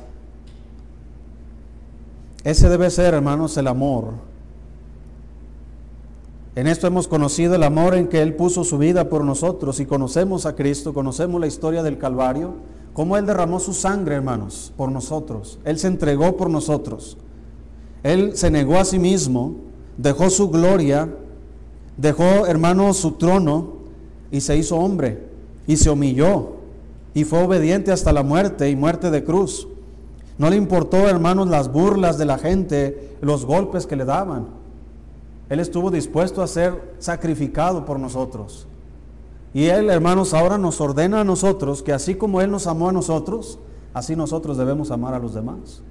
Ese 2.44 2.70
debe 2.70 2.90
ser, 2.90 3.14
hermanos, 3.14 3.56
el 3.58 3.68
amor 3.68 4.31
en 6.56 6.68
esto 6.68 6.88
hemos 6.88 7.08
conocido 7.08 7.56
el 7.56 7.64
amor 7.64 7.96
en 7.96 8.08
que 8.08 8.22
Él 8.22 8.36
puso 8.36 8.64
su 8.64 8.78
vida 8.78 9.08
por 9.08 9.24
nosotros 9.24 9.80
y 9.80 9.86
conocemos 9.86 10.46
a 10.46 10.56
Cristo, 10.56 10.94
conocemos 10.94 11.40
la 11.40 11.48
historia 11.48 11.82
del 11.82 11.98
Calvario, 11.98 12.56
cómo 12.94 13.16
Él 13.16 13.26
derramó 13.26 13.60
su 13.60 13.74
sangre, 13.74 14.16
hermanos, 14.16 14.74
por 14.76 14.92
nosotros. 14.92 15.60
Él 15.64 15.80
se 15.80 15.88
entregó 15.88 16.36
por 16.36 16.50
nosotros. 16.50 17.18
Él 18.04 18.36
se 18.36 18.52
negó 18.52 18.78
a 18.78 18.86
sí 18.86 19.00
mismo, 19.00 19.56
dejó 19.98 20.30
su 20.30 20.50
gloria, 20.50 21.08
dejó, 21.96 22.46
hermanos, 22.48 22.98
su 22.98 23.14
trono 23.14 23.76
y 24.30 24.42
se 24.42 24.58
hizo 24.58 24.78
hombre 24.78 25.28
y 25.68 25.78
se 25.78 25.90
humilló 25.90 26.56
y 27.14 27.24
fue 27.24 27.44
obediente 27.44 27.92
hasta 27.92 28.12
la 28.12 28.24
muerte 28.24 28.70
y 28.70 28.76
muerte 28.76 29.12
de 29.12 29.24
cruz. 29.24 29.68
No 30.38 30.50
le 30.50 30.56
importó, 30.56 31.08
hermanos, 31.08 31.48
las 31.48 31.72
burlas 31.72 32.18
de 32.18 32.26
la 32.26 32.38
gente, 32.38 33.16
los 33.22 33.46
golpes 33.46 33.86
que 33.86 33.96
le 33.96 34.06
daban. 34.06 34.61
Él 35.52 35.60
estuvo 35.60 35.92
dispuesto 35.92 36.42
a 36.42 36.48
ser 36.48 36.96
sacrificado 36.98 37.84
por 37.84 38.00
nosotros. 38.00 38.68
Y 39.54 39.66
Él, 39.66 39.90
hermanos, 39.90 40.34
ahora 40.34 40.58
nos 40.58 40.80
ordena 40.80 41.20
a 41.20 41.24
nosotros 41.26 41.84
que 41.84 41.92
así 41.92 42.16
como 42.16 42.40
Él 42.40 42.50
nos 42.50 42.68
amó 42.68 42.88
a 42.88 42.94
nosotros, 42.94 43.60
así 43.94 44.16
nosotros 44.16 44.56
debemos 44.56 44.92
amar 44.92 45.14
a 45.14 45.20
los 45.20 45.34
demás. 45.34 45.82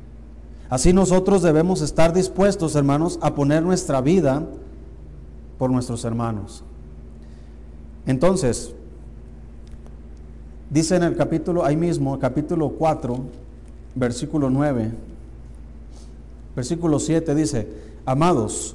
Así 0.71 0.95
nosotros 0.95 1.43
debemos 1.43 1.83
estar 1.83 2.15
dispuestos, 2.15 2.75
hermanos, 2.75 3.19
a 3.21 3.35
poner 3.35 3.63
nuestra 3.63 4.01
vida 4.01 4.47
por 5.59 5.71
nuestros 5.71 6.07
hermanos. 6.07 6.65
Entonces, 8.07 8.75
dice 10.71 10.97
en 10.97 11.03
el 11.03 11.17
capítulo, 11.17 11.67
ahí 11.67 11.77
mismo, 11.77 12.19
capítulo 12.19 12.71
4, 12.71 13.19
versículo 13.95 14.49
9, 14.49 14.91
versículo 16.57 16.99
7, 16.99 17.35
dice, 17.35 17.69
amados, 18.07 18.75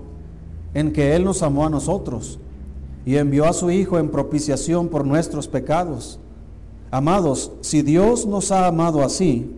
en 0.73 0.93
que 0.93 1.15
Él 1.15 1.23
nos 1.23 1.41
amó 1.43 1.65
a 1.65 1.69
nosotros 1.69 2.39
y 3.05 3.17
envió 3.17 3.45
a 3.45 3.53
su 3.53 3.71
Hijo 3.71 3.97
en 3.97 4.09
propiciación 4.09 4.87
por 4.87 5.05
nuestros 5.05 5.47
pecados. 5.47 6.19
Amados, 6.91 7.51
si 7.61 7.81
Dios 7.81 8.25
nos 8.25 8.51
ha 8.51 8.67
amado 8.67 9.03
así, 9.03 9.51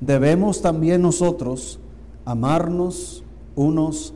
debemos 0.00 0.62
también 0.62 1.02
nosotros 1.02 1.78
amarnos 2.24 3.22
unos 3.56 4.14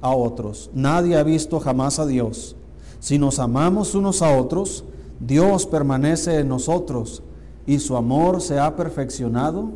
a 0.00 0.14
otros. 0.14 0.70
Nadie 0.74 1.16
ha 1.16 1.22
visto 1.22 1.60
jamás 1.60 1.98
a 1.98 2.06
Dios. 2.06 2.56
Si 3.00 3.18
nos 3.18 3.38
amamos 3.38 3.94
unos 3.94 4.22
a 4.22 4.36
otros, 4.36 4.84
Dios 5.20 5.66
permanece 5.66 6.40
en 6.40 6.48
nosotros 6.48 7.22
y 7.66 7.78
su 7.78 7.96
amor 7.96 8.40
se 8.40 8.58
ha 8.58 8.76
perfeccionado 8.76 9.70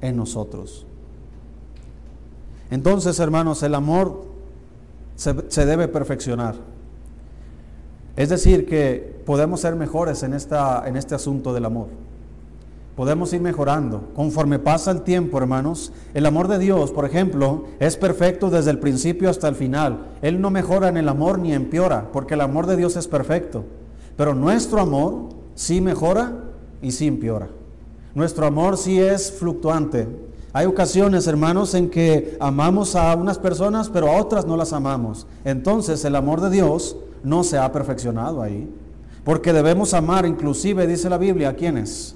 en 0.00 0.16
nosotros. 0.16 0.86
Entonces, 2.70 3.18
hermanos, 3.18 3.62
el 3.62 3.74
amor 3.74 4.33
se, 5.16 5.66
debe 5.66 5.88
perfeccionar. 5.88 6.56
Es 8.16 8.28
decir, 8.28 8.66
que 8.66 9.22
podemos 9.26 9.60
ser 9.60 9.74
mejores 9.74 10.22
en, 10.22 10.34
esta, 10.34 10.86
en 10.86 10.96
este 10.96 11.14
asunto 11.14 11.52
del 11.52 11.64
amor. 11.64 11.88
Podemos 12.96 13.32
ir 13.32 13.40
mejorando. 13.40 14.10
Conforme 14.14 14.60
pasa 14.60 14.92
el 14.92 15.02
tiempo, 15.02 15.38
hermanos, 15.38 15.92
el 16.14 16.26
amor 16.26 16.46
de 16.46 16.58
Dios, 16.58 16.92
por 16.92 17.04
ejemplo, 17.04 17.64
es 17.80 17.96
perfecto 17.96 18.50
desde 18.50 18.70
el 18.70 18.78
principio 18.78 19.28
hasta 19.28 19.48
el 19.48 19.56
final. 19.56 20.06
Él 20.22 20.40
no 20.40 20.50
mejora 20.50 20.88
en 20.88 20.96
el 20.96 21.08
amor 21.08 21.40
ni 21.40 21.52
empeora, 21.52 22.12
porque 22.12 22.34
el 22.34 22.40
amor 22.40 22.66
de 22.66 22.76
Dios 22.76 22.96
es 22.96 23.08
perfecto. 23.08 23.64
Pero 24.16 24.34
nuestro 24.34 24.80
amor 24.80 25.30
sí 25.56 25.80
mejora 25.80 26.44
y 26.82 26.92
sí 26.92 27.08
empeora. 27.08 27.48
Nuestro 28.14 28.46
amor 28.46 28.78
sí 28.78 29.00
es 29.00 29.32
fluctuante. 29.32 30.06
Hay 30.56 30.66
ocasiones, 30.66 31.26
hermanos, 31.26 31.74
en 31.74 31.90
que 31.90 32.36
amamos 32.38 32.94
a 32.94 33.12
unas 33.16 33.40
personas, 33.40 33.88
pero 33.88 34.08
a 34.08 34.20
otras 34.20 34.46
no 34.46 34.56
las 34.56 34.72
amamos. 34.72 35.26
Entonces 35.44 36.04
el 36.04 36.14
amor 36.14 36.40
de 36.40 36.48
Dios 36.48 36.96
no 37.24 37.42
se 37.42 37.58
ha 37.58 37.72
perfeccionado 37.72 38.40
ahí. 38.40 38.72
Porque 39.24 39.52
debemos 39.52 39.94
amar, 39.94 40.26
inclusive 40.26 40.86
dice 40.86 41.10
la 41.10 41.18
Biblia, 41.18 41.48
¿a 41.48 41.54
quiénes? 41.54 42.14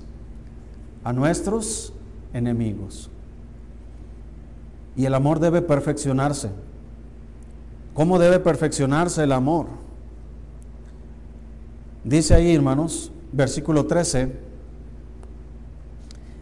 A 1.02 1.12
nuestros 1.12 1.92
enemigos. 2.33 3.11
Y 4.95 5.04
el 5.04 5.14
amor 5.14 5.40
debe 5.40 5.61
perfeccionarse. 5.61 6.50
¿Cómo 7.92 8.21
debe 8.21 8.38
perfeccionarse 8.38 9.25
el 9.25 9.33
amor? 9.33 9.66
Dice 12.04 12.35
ahí, 12.35 12.54
hermanos, 12.54 13.11
versículo 13.33 13.87
13, 13.87 14.33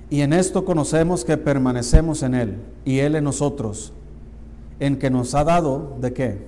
y 0.08 0.20
en 0.20 0.32
esto 0.32 0.64
conocemos 0.64 1.24
que 1.24 1.36
permanecemos 1.36 2.22
en 2.22 2.34
Él 2.34 2.56
y 2.84 3.00
Él 3.00 3.16
en 3.16 3.24
nosotros, 3.24 3.92
en 4.78 4.98
que 4.98 5.10
nos 5.10 5.34
ha 5.34 5.44
dado 5.44 5.96
de 6.00 6.12
qué? 6.12 6.46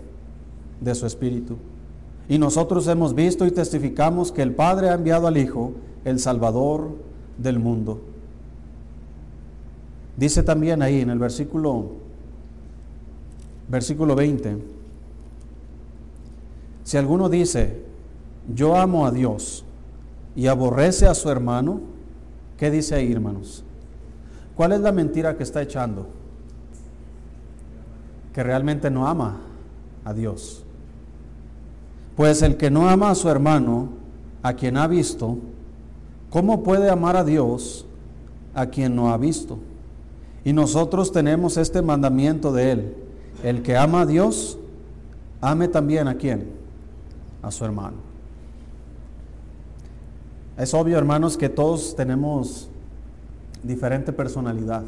De 0.81 0.95
su 0.95 1.07
Espíritu. 1.07 1.57
Y 2.29 2.39
nosotros 2.39 2.87
hemos 2.87 3.15
visto 3.15 3.47
y 3.47 3.51
testificamos 3.51 4.31
que 4.31 4.43
el 4.43 4.55
Padre 4.55 4.91
ha 4.91 4.95
enviado 4.95 5.27
al 5.27 5.37
Hijo, 5.37 5.73
el 6.05 6.21
Salvador 6.21 6.91
del 7.37 7.59
mundo. 7.59 8.01
Dice 10.17 10.43
también 10.43 10.83
ahí 10.83 11.01
en 11.01 11.11
el 11.11 11.19
versículo 11.19 11.93
versículo 13.69 14.15
20, 14.15 14.57
si 16.85 16.97
alguno 16.97 17.29
dice, 17.29 17.83
yo 18.55 18.77
amo 18.77 19.07
a 19.07 19.11
Dios 19.11 19.65
y 20.35 20.47
aborrece 20.47 21.07
a 21.07 21.15
su 21.15 21.29
hermano, 21.29 21.81
¿qué 22.59 22.71
dice 22.71 22.97
ahí, 22.97 23.11
hermanos? 23.11 23.65
¿Cuál 24.57 24.73
es 24.73 24.81
la 24.81 24.93
mentira 24.93 25.37
que 25.37 25.45
está 25.45 25.63
echando? 25.63 26.09
Que 28.35 28.43
realmente 28.43 28.91
no 28.91 29.07
ama 29.07 29.41
a 30.05 30.13
Dios. 30.13 30.65
Pues 32.17 32.43
el 32.43 32.57
que 32.57 32.71
no 32.71 32.89
ama 32.89 33.11
a 33.11 33.15
su 33.15 33.29
hermano, 33.29 33.91
a 34.43 34.55
quien 34.55 34.77
ha 34.77 34.89
visto, 34.89 35.39
¿cómo 36.31 36.65
puede 36.65 36.91
amar 36.91 37.17
a 37.17 37.25
Dios 37.25 37.87
a 38.55 38.67
quien 38.67 38.97
no 38.97 39.13
ha 39.13 39.17
visto? 39.17 39.59
Y 40.45 40.53
nosotros 40.53 41.13
tenemos 41.13 41.57
este 41.57 41.81
mandamiento 41.81 42.53
de 42.53 42.73
él. 42.73 42.97
El 43.45 43.63
que 43.63 43.77
ama 43.77 44.01
a 44.01 44.07
Dios, 44.07 44.59
ame 45.41 45.69
también 45.69 46.09
a 46.09 46.17
quien? 46.17 46.51
A 47.43 47.53
su 47.53 47.65
hermano. 47.65 48.08
Es 50.59 50.75
obvio, 50.75 50.99
hermanos, 50.99 51.37
que 51.37 51.49
todos 51.49 51.95
tenemos 51.95 52.69
diferente 53.63 54.13
personalidad. 54.13 54.83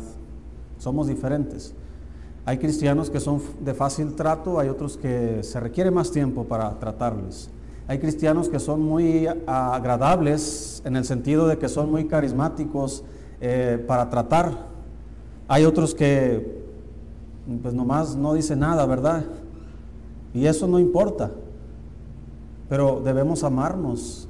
Somos 0.79 1.07
diferentes. 1.07 1.73
Hay 2.45 2.59
cristianos 2.59 3.09
que 3.09 3.21
son 3.21 3.41
de 3.61 3.73
fácil 3.73 4.17
trato, 4.17 4.59
hay 4.59 4.69
otros 4.69 4.97
que 4.97 5.45
se 5.45 5.61
requiere 5.61 5.93
más 5.93 6.11
tiempo 6.11 6.43
para 6.43 6.77
tratarles. 6.81 7.51
Hay 7.87 8.01
cristianos 8.01 8.49
que 8.49 8.59
son 8.59 8.83
muy 8.83 9.29
agradables 9.47 10.83
en 10.85 10.97
el 10.97 11.05
sentido 11.05 11.47
de 11.47 11.57
que 11.57 11.69
son 11.69 11.89
muy 11.89 12.09
carismáticos 12.09 13.05
eh, 13.41 13.81
para 13.87 14.11
tratar. 14.11 14.67
Hay 15.47 15.65
otros 15.65 15.95
que 15.95 16.65
pues 17.63 17.75
nomás 17.75 18.17
no 18.17 18.35
dicen 18.35 18.59
nada, 18.59 18.87
¿verdad? 18.87 19.25
Y 20.35 20.47
eso 20.47 20.67
no 20.67 20.81
importa. 20.81 21.31
Pero 22.69 23.01
debemos 23.05 23.45
amarnos 23.45 24.27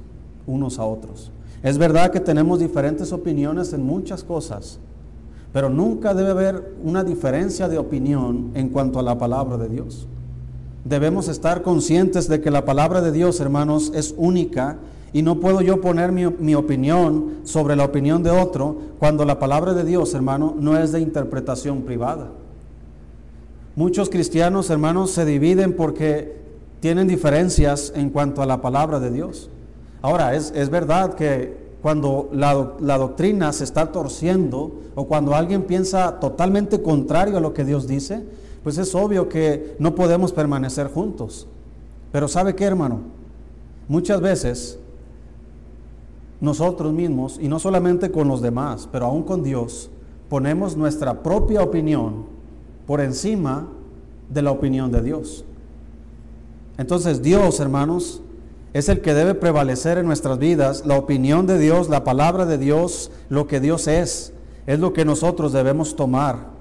unos 0.51 0.79
a 0.79 0.85
otros. 0.85 1.31
Es 1.63 1.77
verdad 1.77 2.11
que 2.11 2.19
tenemos 2.19 2.59
diferentes 2.59 3.11
opiniones 3.11 3.73
en 3.73 3.83
muchas 3.83 4.23
cosas, 4.23 4.79
pero 5.53 5.69
nunca 5.69 6.13
debe 6.13 6.31
haber 6.31 6.75
una 6.83 7.03
diferencia 7.03 7.67
de 7.67 7.77
opinión 7.77 8.51
en 8.55 8.69
cuanto 8.69 8.99
a 8.99 9.03
la 9.03 9.17
palabra 9.17 9.57
de 9.57 9.69
Dios. 9.69 10.07
Debemos 10.83 11.27
estar 11.27 11.61
conscientes 11.61 12.27
de 12.27 12.41
que 12.41 12.49
la 12.49 12.65
palabra 12.65 13.01
de 13.01 13.11
Dios, 13.11 13.39
hermanos, 13.39 13.91
es 13.93 14.15
única 14.17 14.79
y 15.13 15.21
no 15.21 15.39
puedo 15.39 15.61
yo 15.61 15.81
poner 15.81 16.11
mi, 16.11 16.55
opinión 16.55 17.39
sobre 17.43 17.75
la 17.75 17.85
opinión 17.85 18.23
de 18.23 18.31
otro 18.31 18.77
cuando 18.97 19.25
la 19.25 19.39
palabra 19.39 19.73
de 19.73 19.83
Dios, 19.83 20.13
hermano, 20.13 20.55
no 20.57 20.77
es 20.77 20.91
de 20.91 21.01
interpretación 21.01 21.81
privada. 21.81 22.29
Muchos 23.75 24.09
cristianos, 24.09 24.69
hermanos, 24.69 25.11
se 25.11 25.25
dividen 25.25 25.75
porque 25.75 26.39
tienen 26.79 27.07
diferencias 27.07 27.93
en 27.95 28.09
cuanto 28.09 28.41
a 28.41 28.45
la 28.45 28.61
palabra 28.61 28.99
de 28.99 29.11
Dios. 29.11 29.49
Ahora, 30.01 30.35
es, 30.35 30.51
es 30.55 30.69
verdad 30.69 31.13
que 31.13 31.71
cuando 31.81 32.29
la, 32.31 32.73
la, 32.79 32.97
doctrina 32.97 33.51
se 33.53 33.63
está 33.63 33.91
torciendo 33.91 34.81
o 34.95 35.07
cuando 35.07 35.35
alguien 35.35 35.63
piensa 35.63 36.19
totalmente 36.19 36.81
contrario 36.81 37.37
a 37.37 37.41
lo 37.41 37.53
que 37.53 37.65
Dios 37.65 37.87
dice, 37.87 38.23
pues 38.63 38.77
es 38.77 38.93
obvio 38.93 39.29
que 39.29 39.75
no 39.79 39.95
podemos 39.95 40.31
permanecer 40.31 40.87
juntos. 40.87 41.47
Pero 42.11 42.27
¿sabe 42.27 42.55
qué, 42.55 42.65
hermano? 42.65 42.99
Muchas 43.87 44.21
veces 44.21 44.79
nosotros 46.39 46.91
mismos, 46.91 47.37
y 47.39 47.47
no 47.47 47.59
solamente 47.59 48.11
con 48.11 48.27
los 48.27 48.41
demás, 48.41 48.89
pero 48.91 49.05
aún 49.05 49.23
con 49.23 49.43
Dios, 49.43 49.91
ponemos 50.27 50.75
nuestra 50.75 51.21
propia 51.21 51.61
opinión 51.61 52.25
por 52.87 52.99
encima 52.99 53.67
de 54.29 54.41
la 54.41 54.51
opinión 54.51 54.91
de 54.91 55.01
Dios. 55.01 55.45
Entonces 56.77 57.21
Dios, 57.21 57.59
hermanos, 57.59 58.21
es 58.73 58.87
el 58.87 59.01
que 59.01 59.13
debe 59.13 59.35
prevalecer 59.35 59.97
en 59.97 60.05
nuestras 60.05 60.37
vidas, 60.37 60.85
la 60.85 60.97
opinión 60.97 61.45
de 61.45 61.59
Dios, 61.59 61.89
la 61.89 62.03
palabra 62.03 62.45
de 62.45 62.57
Dios, 62.57 63.11
lo 63.29 63.47
que 63.47 63.59
Dios 63.59 63.87
es, 63.87 64.33
es 64.65 64.79
lo 64.79 64.93
que 64.93 65.03
nosotros 65.03 65.51
debemos 65.51 65.95
tomar. 65.95 66.51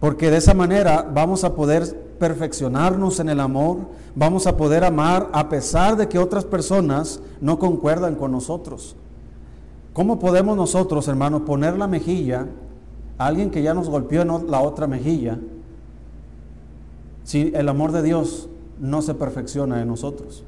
Porque 0.00 0.30
de 0.30 0.36
esa 0.36 0.54
manera 0.54 1.08
vamos 1.12 1.44
a 1.44 1.54
poder 1.54 1.96
perfeccionarnos 2.18 3.20
en 3.20 3.30
el 3.30 3.40
amor, 3.40 3.78
vamos 4.14 4.46
a 4.46 4.56
poder 4.56 4.84
amar 4.84 5.28
a 5.32 5.48
pesar 5.48 5.96
de 5.96 6.08
que 6.08 6.18
otras 6.18 6.44
personas 6.44 7.20
no 7.40 7.58
concuerdan 7.58 8.16
con 8.16 8.32
nosotros. 8.32 8.94
¿Cómo 9.94 10.18
podemos 10.18 10.56
nosotros, 10.56 11.08
hermanos, 11.08 11.42
poner 11.42 11.76
la 11.78 11.86
mejilla 11.86 12.46
a 13.16 13.26
alguien 13.26 13.50
que 13.50 13.62
ya 13.62 13.72
nos 13.72 13.88
golpeó 13.88 14.22
en 14.22 14.50
la 14.50 14.60
otra 14.60 14.86
mejilla 14.86 15.38
si 17.24 17.52
el 17.54 17.68
amor 17.68 17.92
de 17.92 18.02
Dios 18.02 18.48
no 18.78 19.00
se 19.00 19.14
perfecciona 19.14 19.80
en 19.80 19.88
nosotros? 19.88 20.44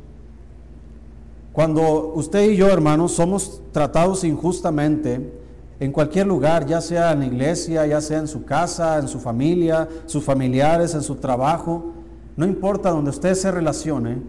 Cuando 1.52 2.12
usted 2.14 2.50
y 2.50 2.56
yo, 2.56 2.68
hermanos, 2.68 3.12
somos 3.12 3.60
tratados 3.72 4.24
injustamente 4.24 5.32
en 5.80 5.92
cualquier 5.92 6.26
lugar, 6.26 6.64
ya 6.64 6.80
sea 6.80 7.12
en 7.12 7.20
la 7.20 7.26
iglesia, 7.26 7.86
ya 7.86 8.00
sea 8.00 8.20
en 8.20 8.28
su 8.28 8.44
casa, 8.44 8.98
en 8.98 9.08
su 9.08 9.18
familia, 9.18 9.88
sus 10.06 10.24
familiares, 10.24 10.94
en 10.94 11.02
su 11.02 11.16
trabajo, 11.16 11.92
no 12.36 12.46
importa 12.46 12.90
donde 12.90 13.10
usted 13.10 13.34
se 13.34 13.50
relacione, 13.50 14.22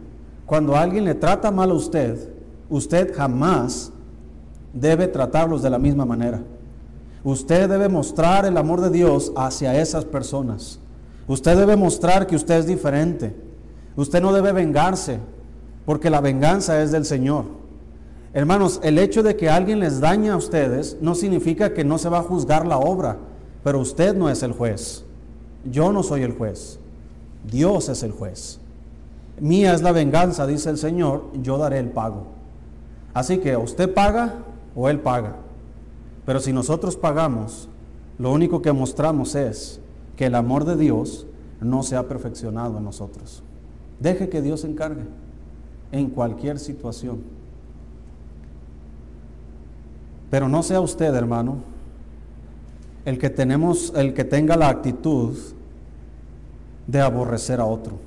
cuando 0.46 0.76
alguien 0.76 1.06
le 1.06 1.16
trata 1.16 1.52
mal 1.52 1.72
a 1.72 1.76
usted, 1.76 2.30
usted 2.70 3.16
jamás 3.16 3.94
debe 4.74 5.08
tratarlos 5.08 5.62
de 5.62 5.70
la 5.70 5.80
misma 5.80 6.06
manera. 6.06 6.42
Usted 7.24 7.70
debe 7.70 7.88
mostrar 7.88 8.46
el 8.46 8.58
amor 8.58 8.82
de 8.82 8.90
Dios 8.90 9.32
hacia 9.38 9.80
esas 9.80 10.04
personas. 10.04 10.80
Usted 11.28 11.56
debe 11.56 11.78
mostrar 11.78 12.28
que 12.28 12.36
usted 12.36 12.56
es 12.56 12.66
diferente. 12.66 13.34
Usted 13.96 14.22
no 14.22 14.34
debe 14.34 14.52
vengarse 14.52 15.20
porque 15.86 16.10
la 16.10 16.22
venganza 16.22 16.82
es 16.82 16.92
del 16.92 17.06
Señor. 17.06 17.46
Hermanos, 18.34 18.80
el 18.84 18.98
hecho 18.98 19.22
de 19.22 19.36
que 19.36 19.50
alguien 19.50 19.80
les 19.80 20.00
dañe 20.00 20.30
a 20.30 20.38
ustedes 20.38 20.98
no 21.02 21.14
significa 21.14 21.74
que 21.74 21.84
no 21.84 21.98
se 21.98 22.10
va 22.10 22.20
a 22.20 22.24
juzgar 22.24 22.66
la 22.66 22.78
obra, 22.78 23.18
pero 23.64 23.80
usted 23.80 24.16
no 24.16 24.30
es 24.30 24.42
el 24.44 24.54
juez. 24.54 25.04
Yo 25.70 25.92
no 25.92 26.04
soy 26.04 26.24
el 26.24 26.34
juez. 26.34 26.80
Dios 27.50 27.90
es 27.90 28.02
el 28.04 28.12
juez. 28.12 28.60
Mía 29.40 29.74
es 29.74 29.82
la 29.82 29.92
venganza, 29.92 30.48
dice 30.48 30.70
el 30.70 30.78
Señor, 30.78 31.26
yo 31.42 31.58
daré 31.58 31.80
el 31.80 31.90
pago. 31.90 32.28
Así 33.14 33.38
que 33.38 33.56
usted 33.58 33.94
paga 33.94 34.36
o 34.76 34.90
Él 34.90 35.00
paga. 35.00 35.36
Pero 36.26 36.40
si 36.40 36.54
nosotros 36.54 36.96
pagamos, 36.96 37.70
lo 38.18 38.32
único 38.32 38.62
que 38.62 38.72
mostramos 38.72 39.36
es 39.36 39.80
que 40.16 40.28
el 40.28 40.36
amor 40.36 40.66
de 40.66 40.76
Dios 40.76 41.28
no 41.60 41.84
se 41.84 41.96
ha 41.96 42.08
perfeccionado 42.08 42.78
en 42.78 42.84
nosotros. 42.84 43.44
Deje 44.00 44.30
que 44.30 44.42
Dios 44.42 44.62
se 44.62 44.68
encargue 44.68 45.04
en 45.94 46.10
cualquier 46.10 46.60
situación. 46.60 47.22
Pero 50.30 50.50
no 50.50 50.64
sea 50.64 50.82
usted, 50.82 51.14
hermano, 51.14 51.58
el 53.06 53.20
que 53.20 53.30
tenemos, 53.30 53.94
el 53.96 54.16
que 54.16 54.24
tenga 54.24 54.58
la 54.58 54.70
actitud 54.70 55.38
de 56.88 57.00
aborrecer 57.00 57.60
a 57.60 57.66
otro. 57.66 58.00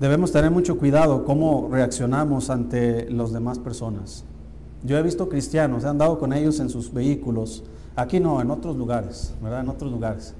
Debemos 0.00 0.32
tener 0.32 0.50
mucho 0.50 0.76
cuidado 0.78 1.24
cómo 1.24 1.68
reaccionamos 1.70 2.50
ante 2.50 3.08
las 3.08 3.32
demás 3.32 3.60
personas. 3.60 4.24
Yo 4.82 4.98
he 4.98 5.02
visto 5.02 5.28
cristianos, 5.28 5.84
he 5.84 5.88
andado 5.88 6.18
con 6.18 6.32
ellos 6.32 6.58
en 6.58 6.68
sus 6.68 6.92
vehículos, 6.92 7.62
aquí 7.94 8.18
no, 8.18 8.40
en 8.40 8.50
otros 8.50 8.76
lugares, 8.76 9.32
¿verdad? 9.40 9.60
En 9.60 9.68
otros 9.68 9.92
lugares. 9.92 10.34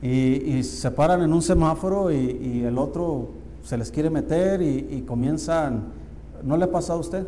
Y, 0.00 0.62
se 0.62 0.90
paran 0.90 1.22
en 1.22 1.34
un 1.34 1.42
semáforo 1.42 2.10
y, 2.10 2.64
el 2.64 2.78
otro 2.78 3.28
se 3.66 3.76
les 3.76 3.90
quiere 3.90 4.10
meter 4.10 4.62
y, 4.62 5.02
comienzan, 5.08 5.86
¿no 6.44 6.56
le 6.56 6.66
ha 6.66 6.70
pasado 6.70 7.00
a 7.00 7.02
usted? 7.02 7.26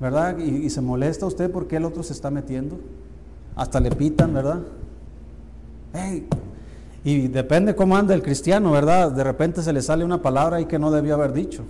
¿Verdad? 0.00 0.38
Y, 0.38 0.70
se 0.70 0.80
molesta 0.80 1.26
a 1.26 1.28
usted 1.28 1.50
porque 1.50 1.76
el 1.76 1.84
otro 1.84 2.02
se 2.02 2.14
está 2.14 2.30
metiendo. 2.30 2.78
Hasta 3.56 3.78
le 3.78 3.90
pitan, 3.90 4.32
¿verdad? 4.32 4.62
Y 7.04 7.28
depende 7.28 7.76
cómo 7.76 7.94
anda 7.94 8.14
el 8.14 8.22
cristiano, 8.22 8.72
¿verdad? 8.72 9.12
De 9.12 9.22
repente 9.22 9.62
se 9.62 9.74
le 9.74 9.82
sale 9.82 10.02
una 10.02 10.22
palabra 10.22 10.56
ahí 10.56 10.64
que 10.64 10.78
no 10.78 10.90
debió 10.90 11.12
haber 11.12 11.34
dicho. 11.34 11.62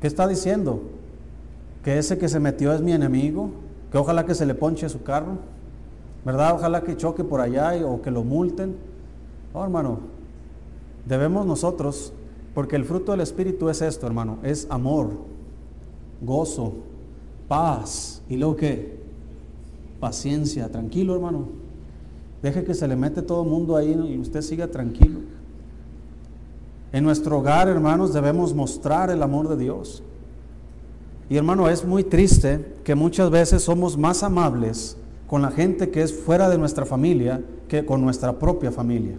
¿Qué 0.00 0.06
está 0.06 0.28
diciendo? 0.28 0.84
Que 1.82 1.98
ese 1.98 2.16
que 2.16 2.28
se 2.28 2.38
metió 2.38 2.72
es 2.72 2.80
mi 2.80 2.92
enemigo, 2.92 3.50
que 3.90 3.98
ojalá 3.98 4.24
que 4.24 4.36
se 4.36 4.46
le 4.46 4.54
ponche 4.54 4.88
su 4.88 5.02
carro, 5.02 5.38
¿verdad? 6.24 6.54
Ojalá 6.54 6.82
que 6.82 6.96
choque 6.96 7.24
por 7.24 7.40
allá 7.40 7.72
o 7.84 8.00
que 8.02 8.12
lo 8.12 8.22
multen. 8.22 8.76
No, 9.52 9.64
hermano, 9.64 10.19
debemos 11.10 11.44
nosotros, 11.44 12.12
porque 12.54 12.76
el 12.76 12.84
fruto 12.84 13.12
del 13.12 13.20
Espíritu 13.20 13.68
es 13.68 13.82
esto, 13.82 14.06
hermano, 14.06 14.38
es 14.44 14.66
amor, 14.70 15.10
gozo, 16.22 16.74
paz 17.48 18.22
y 18.28 18.36
luego 18.36 18.56
que 18.56 19.00
paciencia, 19.98 20.70
tranquilo, 20.70 21.16
hermano. 21.16 21.48
Deje 22.42 22.64
que 22.64 22.74
se 22.74 22.88
le 22.88 22.94
mete 22.96 23.22
todo 23.22 23.42
el 23.42 23.50
mundo 23.50 23.76
ahí 23.76 23.92
y 23.92 24.18
usted 24.18 24.40
siga 24.40 24.68
tranquilo. 24.68 25.18
En 26.92 27.04
nuestro 27.04 27.38
hogar, 27.38 27.68
hermanos, 27.68 28.14
debemos 28.14 28.54
mostrar 28.54 29.10
el 29.10 29.22
amor 29.22 29.48
de 29.48 29.56
Dios. 29.56 30.02
Y 31.28 31.36
hermano, 31.36 31.68
es 31.68 31.84
muy 31.84 32.04
triste 32.04 32.76
que 32.84 32.94
muchas 32.94 33.30
veces 33.30 33.62
somos 33.62 33.98
más 33.98 34.22
amables 34.22 34.96
con 35.26 35.42
la 35.42 35.50
gente 35.50 35.90
que 35.90 36.02
es 36.02 36.12
fuera 36.12 36.48
de 36.48 36.58
nuestra 36.58 36.86
familia 36.86 37.42
que 37.68 37.84
con 37.84 38.00
nuestra 38.00 38.38
propia 38.38 38.72
familia. 38.72 39.18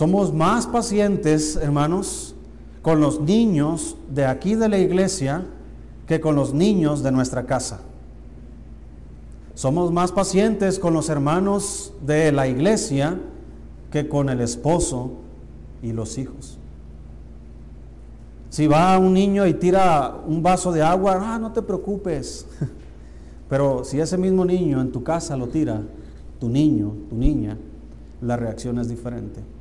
Somos 0.00 0.32
más 0.32 0.66
pacientes, 0.66 1.56
hermanos, 1.56 2.34
con 2.80 3.02
los 3.02 3.20
niños 3.20 3.98
de 4.08 4.24
aquí 4.24 4.54
de 4.54 4.66
la 4.70 4.78
iglesia 4.78 5.44
que 6.06 6.22
con 6.22 6.36
los 6.36 6.54
niños 6.54 7.02
de 7.02 7.12
nuestra 7.12 7.44
casa. 7.44 7.82
Somos 9.54 9.92
más 9.92 10.10
pacientes 10.10 10.78
con 10.78 10.94
los 10.94 11.10
hermanos 11.10 11.92
de 12.00 12.32
la 12.32 12.48
iglesia 12.48 13.20
que 13.90 14.08
con 14.08 14.30
el 14.30 14.40
esposo 14.40 15.10
y 15.82 15.92
los 15.92 16.16
hijos. 16.16 16.56
Si 18.48 18.66
va 18.66 18.98
un 18.98 19.12
niño 19.12 19.46
y 19.46 19.52
tira 19.52 20.16
un 20.26 20.42
vaso 20.42 20.72
de 20.72 20.80
agua, 20.80 21.18
ah, 21.20 21.38
no 21.38 21.52
te 21.52 21.60
preocupes. 21.60 22.46
Pero 23.50 23.84
si 23.84 24.00
ese 24.00 24.16
mismo 24.16 24.46
niño 24.46 24.80
en 24.80 24.92
tu 24.92 25.02
casa 25.02 25.36
lo 25.36 25.48
tira, 25.48 25.82
tu 26.38 26.48
niño, 26.48 26.94
tu 27.10 27.16
niña, 27.16 27.58
la 28.22 28.38
reacción 28.38 28.78
es 28.78 28.88
diferente. 28.88 29.59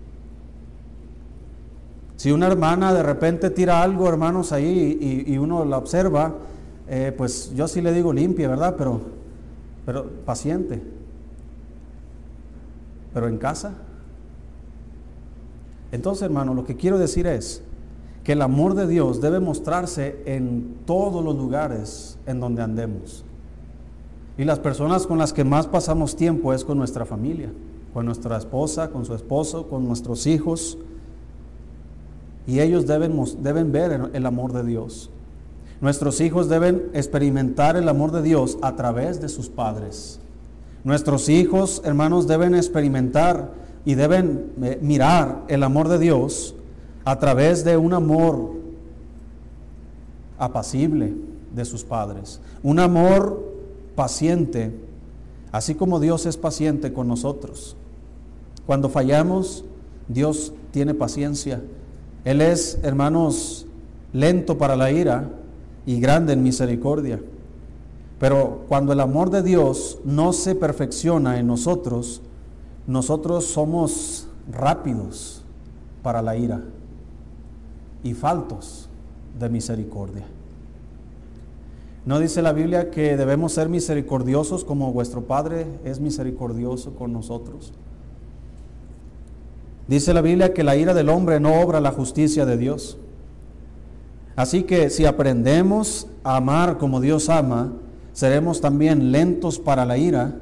Si 2.19 2.33
una 2.33 2.47
hermana 2.47 2.93
de 2.93 3.01
repente 3.01 3.49
tira 3.49 3.81
algo, 3.81 4.09
hermanos, 4.09 4.51
ahí 4.51 5.23
y, 5.25 5.37
uno 5.37 5.63
la 5.63 5.77
observa, 5.77 6.35
eh, 6.89 7.13
pues 7.15 7.53
yo 7.55 7.65
sí 7.69 7.79
le 7.79 7.93
digo 7.93 8.11
limpia, 8.11 8.49
¿verdad? 8.49 8.75
Pero 8.77 8.99
pero 9.89 10.05
paciente. 10.23 10.83
Pero 13.11 13.27
en 13.27 13.39
casa. 13.39 13.73
Entonces, 15.91 16.21
hermano, 16.21 16.53
lo 16.53 16.63
que 16.63 16.75
quiero 16.75 16.99
decir 16.99 17.25
es 17.25 17.63
que 18.23 18.33
el 18.33 18.43
amor 18.43 18.75
de 18.75 18.85
Dios 18.85 19.19
debe 19.19 19.39
mostrarse 19.39 20.21
en 20.27 20.75
todos 20.85 21.25
los 21.25 21.35
lugares 21.35 22.19
en 22.27 22.39
donde 22.39 22.61
andemos. 22.61 23.25
Y 24.37 24.43
las 24.43 24.59
personas 24.59 25.07
con 25.07 25.17
las 25.17 25.33
que 25.33 25.43
más 25.43 25.65
pasamos 25.65 26.15
tiempo 26.15 26.53
es 26.53 26.63
con 26.63 26.77
nuestra 26.77 27.03
familia, 27.03 27.51
con 27.91 28.05
nuestra 28.05 28.37
esposa, 28.37 28.91
con 28.91 29.05
su 29.05 29.15
esposo, 29.15 29.67
con 29.69 29.87
nuestros 29.87 30.27
hijos. 30.27 30.77
Y 32.49 32.61
ellos 32.61 32.87
deben, 32.87 33.13
deben 33.43 33.71
ver 33.71 34.09
el 34.11 34.25
amor 34.25 34.53
de 34.53 34.63
Dios. 34.63 35.11
Nuestros 35.81 36.19
hijos 36.19 36.49
deben 36.49 36.89
experimentar 36.93 37.77
el 37.77 37.87
amor 37.87 38.11
de 38.11 38.23
Dios 38.23 38.57
a 38.63 38.75
través 38.75 39.21
de 39.21 39.29
sus 39.29 39.49
padres. 39.49 40.19
Nuestros 40.83 41.29
hijos, 41.29 41.79
hermanos, 41.85 42.25
deben 42.25 42.55
experimentar 42.55 43.51
y 43.85 43.93
deben 43.93 44.51
eh, 44.63 44.79
mirar 44.81 45.43
el 45.47 45.61
amor 45.61 45.89
de 45.89 45.99
Dios 45.99 46.55
a 47.05 47.19
través 47.19 47.63
de 47.63 47.77
un 47.77 47.93
amor 47.93 48.53
apacible 50.39 51.13
de 51.53 51.65
sus 51.65 51.83
padres, 51.83 52.41
un 52.63 52.79
amor 52.79 53.43
paciente, 53.95 54.73
así 55.51 55.75
como 55.75 55.99
Dios 55.99 56.25
es 56.25 56.35
paciente 56.35 56.93
con 56.93 57.07
nosotros. 57.07 57.75
Cuando 58.65 58.89
fallamos, 58.89 59.65
Dios 60.07 60.51
tiene 60.71 60.95
paciencia. 60.95 61.61
Él 62.25 62.41
es, 62.41 62.79
hermanos, 62.83 63.65
lento 64.13 64.57
para 64.57 64.75
la 64.75 64.91
ira, 64.91 65.29
y 65.89 65.99
grande 65.99 66.33
en 66.33 66.43
misericordia. 66.43 67.19
Pero 68.19 68.65
cuando 68.67 68.93
el 68.93 68.99
amor 68.99 69.31
de 69.31 69.41
Dios 69.41 69.97
no 70.03 70.33
se 70.33 70.53
perfecciona 70.53 71.39
en 71.39 71.47
nosotros, 71.47 72.21
nosotros 72.85 73.45
somos 73.45 74.27
rápidos 74.51 75.43
para 76.03 76.21
la 76.21 76.37
ira 76.37 76.61
y 78.03 78.13
faltos 78.13 78.87
de 79.39 79.49
misericordia. 79.49 80.27
¿No 82.05 82.19
dice 82.19 82.43
la 82.43 82.53
Biblia 82.53 82.91
que 82.91 83.17
debemos 83.17 83.53
ser 83.53 83.67
misericordiosos 83.67 84.63
como 84.63 84.93
vuestro 84.93 85.23
Padre 85.23 85.65
es 85.83 85.99
misericordioso 85.99 86.93
con 86.93 87.13
nosotros? 87.13 87.73
Dice 89.89 90.13
la 90.13 90.21
Biblia 90.21 90.53
que 90.53 90.63
la 90.63 90.75
ira 90.75 90.93
del 90.93 91.09
hombre 91.09 91.39
no 91.39 91.59
obra 91.59 91.81
la 91.81 91.91
justicia 91.91 92.45
de 92.45 92.57
Dios. 92.57 92.99
Así 94.35 94.61
que 94.61 94.91
si 94.91 95.05
aprendemos 95.05 96.05
a 96.23 96.37
amar 96.37 96.77
como 96.77 97.01
Dios 97.01 97.27
ama, 97.27 97.73
seremos 98.13 98.61
también 98.61 99.11
lentos 99.11 99.57
para 99.57 99.85
la 99.85 99.97
ira 99.97 100.35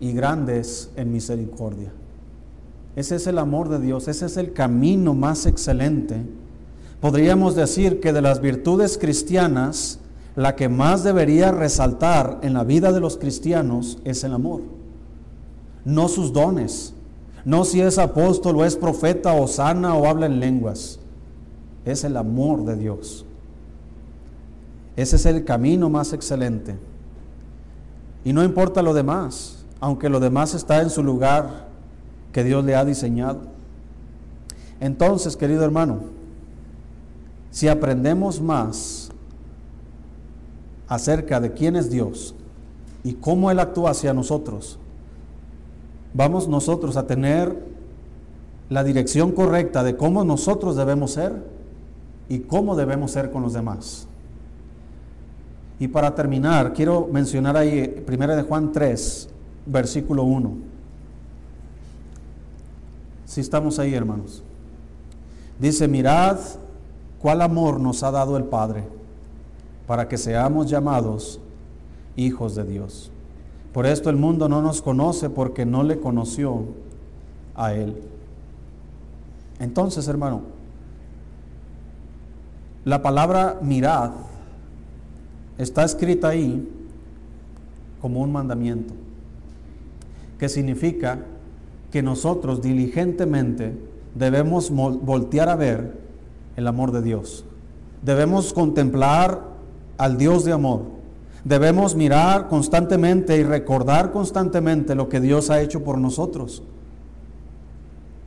y 0.00 0.12
grandes 0.12 0.90
en 0.96 1.12
misericordia. 1.12 1.92
Ese 2.96 3.16
es 3.16 3.26
el 3.26 3.36
amor 3.36 3.68
de 3.68 3.78
Dios, 3.78 4.08
ese 4.08 4.24
es 4.24 4.38
el 4.38 4.54
camino 4.54 5.12
más 5.12 5.44
excelente. 5.44 6.22
Podríamos 7.02 7.54
decir 7.54 8.00
que 8.00 8.14
de 8.14 8.22
las 8.22 8.40
virtudes 8.40 8.96
cristianas, 8.96 10.00
la 10.34 10.56
que 10.56 10.70
más 10.70 11.04
debería 11.04 11.52
resaltar 11.52 12.38
en 12.40 12.54
la 12.54 12.64
vida 12.64 12.90
de 12.90 13.00
los 13.00 13.18
cristianos 13.18 13.98
es 14.04 14.24
el 14.24 14.32
amor, 14.32 14.62
no 15.84 16.08
sus 16.08 16.32
dones, 16.32 16.94
no 17.44 17.64
si 17.64 17.80
es 17.80 17.98
apóstol 17.98 18.56
o 18.56 18.64
es 18.64 18.76
profeta 18.76 19.32
o 19.32 19.46
sana 19.46 19.94
o 19.94 20.06
habla 20.06 20.26
en 20.26 20.40
lenguas, 20.40 20.98
es 21.84 22.04
el 22.04 22.16
amor 22.16 22.64
de 22.64 22.76
Dios. 22.76 23.24
Ese 24.96 25.16
es 25.16 25.26
el 25.26 25.44
camino 25.44 25.88
más 25.88 26.12
excelente. 26.12 26.76
Y 28.24 28.32
no 28.32 28.42
importa 28.42 28.82
lo 28.82 28.94
demás, 28.94 29.64
aunque 29.80 30.08
lo 30.08 30.20
demás 30.20 30.54
está 30.54 30.82
en 30.82 30.90
su 30.90 31.02
lugar 31.02 31.68
que 32.32 32.44
Dios 32.44 32.64
le 32.64 32.74
ha 32.74 32.84
diseñado. 32.84 33.40
Entonces, 34.80 35.36
querido 35.36 35.64
hermano, 35.64 36.00
si 37.50 37.68
aprendemos 37.68 38.40
más 38.40 39.10
acerca 40.88 41.40
de 41.40 41.52
quién 41.52 41.76
es 41.76 41.90
Dios 41.90 42.34
y 43.04 43.14
cómo 43.14 43.50
Él 43.50 43.60
actúa 43.60 43.90
hacia 43.90 44.12
nosotros, 44.12 44.78
vamos 46.18 46.48
nosotros 46.48 46.96
a 46.96 47.06
tener 47.06 47.56
la 48.68 48.82
dirección 48.82 49.30
correcta 49.30 49.84
de 49.84 49.96
cómo 49.96 50.24
nosotros 50.24 50.74
debemos 50.74 51.12
ser 51.12 51.44
y 52.28 52.40
cómo 52.40 52.74
debemos 52.74 53.12
ser 53.12 53.30
con 53.30 53.42
los 53.42 53.52
demás. 53.52 54.08
Y 55.78 55.86
para 55.86 56.16
terminar, 56.16 56.72
quiero 56.72 57.08
mencionar 57.12 57.56
ahí 57.56 58.04
1 58.04 58.34
de 58.34 58.42
Juan 58.42 58.72
3, 58.72 59.28
versículo 59.66 60.24
1. 60.24 60.54
Si 63.24 63.40
estamos 63.40 63.78
ahí, 63.78 63.94
hermanos. 63.94 64.42
Dice, 65.60 65.86
mirad 65.86 66.36
cuál 67.20 67.42
amor 67.42 67.78
nos 67.78 68.02
ha 68.02 68.10
dado 68.10 68.36
el 68.36 68.44
Padre, 68.44 68.82
para 69.86 70.08
que 70.08 70.18
seamos 70.18 70.68
llamados 70.68 71.38
hijos 72.16 72.56
de 72.56 72.64
Dios. 72.64 73.12
Por 73.72 73.86
esto 73.86 74.10
el 74.10 74.16
mundo 74.16 74.48
no 74.48 74.62
nos 74.62 74.82
conoce 74.82 75.30
porque 75.30 75.66
no 75.66 75.82
le 75.82 76.00
conoció 76.00 76.64
a 77.54 77.74
Él. 77.74 77.96
Entonces, 79.60 80.08
hermano, 80.08 80.42
la 82.84 83.02
palabra 83.02 83.58
mirad 83.60 84.12
está 85.58 85.84
escrita 85.84 86.28
ahí 86.28 86.66
como 88.00 88.20
un 88.20 88.32
mandamiento, 88.32 88.94
que 90.38 90.48
significa 90.48 91.18
que 91.90 92.02
nosotros 92.02 92.62
diligentemente 92.62 93.76
debemos 94.14 94.70
voltear 94.70 95.48
a 95.48 95.56
ver 95.56 95.98
el 96.56 96.66
amor 96.66 96.92
de 96.92 97.02
Dios. 97.02 97.44
Debemos 98.02 98.52
contemplar 98.52 99.42
al 99.96 100.16
Dios 100.16 100.44
de 100.44 100.52
amor. 100.52 100.97
Debemos 101.44 101.94
mirar 101.94 102.48
constantemente 102.48 103.36
y 103.36 103.44
recordar 103.44 104.10
constantemente 104.10 104.94
lo 104.94 105.08
que 105.08 105.20
Dios 105.20 105.50
ha 105.50 105.60
hecho 105.60 105.82
por 105.84 105.98
nosotros 105.98 106.62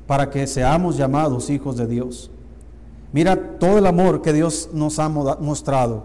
para 0.07 0.29
que 0.29 0.45
seamos 0.45 0.97
llamados 0.97 1.49
hijos 1.49 1.77
de 1.77 1.87
Dios. 1.87 2.29
Mira 3.13 3.57
todo 3.59 3.77
el 3.77 3.85
amor 3.85 4.21
que 4.21 4.33
Dios 4.33 4.69
nos 4.73 4.99
ha 4.99 5.07
mostrado. 5.07 6.03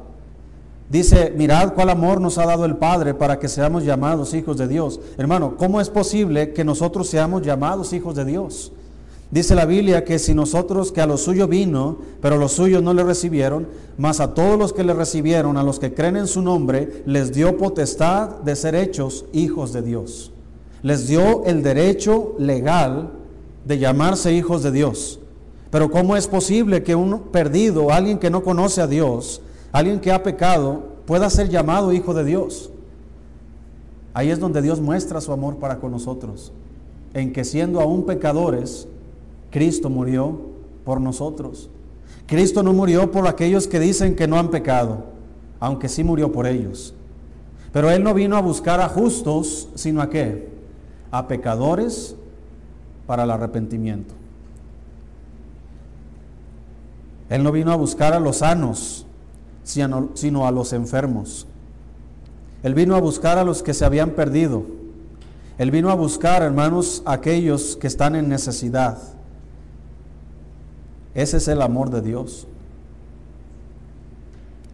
Dice, 0.89 1.33
mirad 1.37 1.75
cuál 1.75 1.91
amor 1.91 2.21
nos 2.21 2.39
ha 2.39 2.47
dado 2.47 2.65
el 2.65 2.77
Padre 2.77 3.15
para 3.15 3.39
que 3.39 3.49
seamos 3.49 3.85
llamados 3.85 4.35
hijos 4.35 4.57
de 4.59 4.69
Dios. 4.69 5.01
Hermano, 5.19 5.57
¿cómo 5.57 5.81
es 5.81 5.91
posible 5.91 6.53
que 6.53 6.65
nosotros 6.65 7.09
seamos 7.09 7.43
llamados 7.43 7.93
hijos 7.93 8.15
de 8.15 8.25
Dios? 8.25 8.73
Dice 9.31 9.57
la 9.57 9.67
Biblia 9.67 10.05
que 10.05 10.21
si 10.21 10.35
nosotros, 10.35 10.93
que 10.93 11.01
a 11.01 11.07
lo 11.07 11.17
suyo 11.17 11.49
vino, 11.49 11.99
pero 12.21 12.37
los 12.37 12.53
suyos 12.53 12.83
no 12.83 12.95
le 12.95 13.03
recibieron, 13.03 13.67
mas 13.99 14.21
a 14.21 14.35
todos 14.35 14.57
los 14.57 14.73
que 14.73 14.85
le 14.85 14.95
recibieron, 14.95 15.57
a 15.57 15.65
los 15.65 15.81
que 15.81 15.95
creen 15.95 16.17
en 16.17 16.29
su 16.29 16.43
nombre, 16.43 17.03
les 17.07 17.33
dio 17.33 17.57
potestad 17.57 18.41
de 18.41 18.55
ser 18.55 18.77
hechos 18.77 19.25
hijos 19.33 19.73
de 19.73 19.83
Dios. 19.83 20.33
Les 20.83 21.09
dio 21.09 21.45
el 21.45 21.63
derecho 21.65 22.35
legal 22.39 23.11
de 23.65 23.79
llamarse 23.79 24.33
hijos 24.33 24.63
de 24.63 24.71
Dios. 24.71 25.19
Pero 25.71 25.91
¿cómo 25.91 26.17
es 26.17 26.29
posible 26.29 26.85
que 26.85 26.95
un 26.95 27.19
perdido, 27.33 27.91
alguien 27.91 28.19
que 28.19 28.31
no 28.31 28.45
conoce 28.45 28.81
a 28.81 28.87
Dios, 28.87 29.43
alguien 29.73 29.99
que 29.99 30.13
ha 30.13 30.23
pecado, 30.23 30.85
pueda 31.05 31.29
ser 31.31 31.49
llamado 31.49 31.93
hijo 31.93 32.15
de 32.15 32.25
Dios? 32.25 32.71
Ahí 34.15 34.31
es 34.31 34.39
donde 34.39 34.63
Dios 34.63 34.81
muestra 34.81 35.21
su 35.21 35.33
amor 35.33 35.57
para 35.57 35.81
con 35.81 35.91
nosotros, 35.91 36.53
en 37.13 37.33
que 37.33 37.45
siendo 37.45 37.81
aún 37.81 38.07
pecadores, 38.07 38.87
Cristo 39.57 39.89
murió 39.89 40.39
por 40.85 41.01
nosotros. 41.01 41.71
Cristo 42.27 42.63
no 42.63 42.75
murió 42.75 43.11
por 43.11 43.27
aquellos 43.27 43.67
que 43.67 43.81
dicen 43.81 44.15
que 44.15 44.29
no 44.29 44.39
han 44.39 44.51
pecado, 44.51 45.07
aunque 45.61 45.89
sí 45.89 46.05
murió 46.05 46.31
por 46.31 46.47
ellos. 46.47 46.93
Pero 47.73 47.91
Él 47.91 48.05
no 48.05 48.13
vino 48.13 48.37
a 48.37 48.43
buscar 48.43 48.83
a 48.83 48.89
justos, 48.91 49.71
sino 49.75 50.03
a 50.03 50.11
qué? 50.11 50.51
A 51.11 51.27
pecadores 51.27 52.17
para 53.07 53.23
el 53.23 53.31
arrepentimiento. 53.31 54.13
Él 57.31 57.43
no 57.43 57.51
vino 57.51 57.73
a 57.73 57.77
buscar 57.77 58.13
a 58.13 58.21
los 58.21 58.37
sanos, 58.37 59.07
sino 59.63 60.47
a 60.47 60.51
los 60.51 60.75
enfermos. 60.75 61.47
Él 62.63 62.75
vino 62.75 62.95
a 62.95 63.01
buscar 63.01 63.39
a 63.39 63.45
los 63.45 63.63
que 63.63 63.73
se 63.73 63.87
habían 63.87 64.11
perdido. 64.11 64.67
Él 65.57 65.71
vino 65.71 65.89
a 65.89 65.95
buscar, 65.95 66.43
hermanos, 66.43 67.03
a 67.07 67.15
aquellos 67.15 67.79
que 67.79 67.87
están 67.87 68.17
en 68.17 68.29
necesidad. 68.29 69.16
Ese 71.17 71.39
es 71.39 71.49
el 71.49 71.63
amor 71.63 71.89
de 71.89 72.03
Dios. 72.03 72.47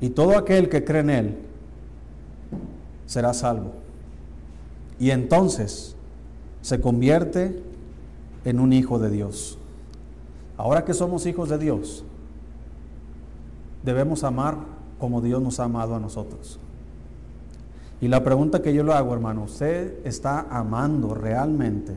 Y 0.01 0.11
todo 0.11 0.37
aquel 0.37 0.69
que 0.69 0.83
cree 0.83 1.03
en 1.03 1.11
Él 1.11 1.39
será 3.07 3.33
salvo. 3.33 3.71
Y 4.99 5.13
entonces 5.13 5.95
se 6.61 6.81
convierte 6.81 7.63
en 8.45 8.59
un 8.59 8.73
hijo 8.73 8.99
de 8.99 9.09
Dios. 9.09 9.57
Ahora 10.57 10.85
que 10.85 10.95
somos 10.95 11.27
hijos 11.27 11.49
de 11.49 11.59
Dios, 11.59 12.05
debemos 13.85 14.25
amar 14.25 14.57
como 14.99 15.21
Dios 15.21 15.41
nos 15.41 15.61
ha 15.61 15.65
amado 15.65 15.95
a 15.95 16.01
nosotros. 16.01 16.59
Y 18.01 18.09
la 18.09 18.25
pregunta 18.25 18.63
que 18.63 18.75
yo 18.75 18.83
le 18.83 18.93
hago, 18.95 19.15
hermano, 19.15 19.45
¿usted 19.45 20.05
está 20.05 20.41
amando 20.51 21.15
realmente 21.15 21.95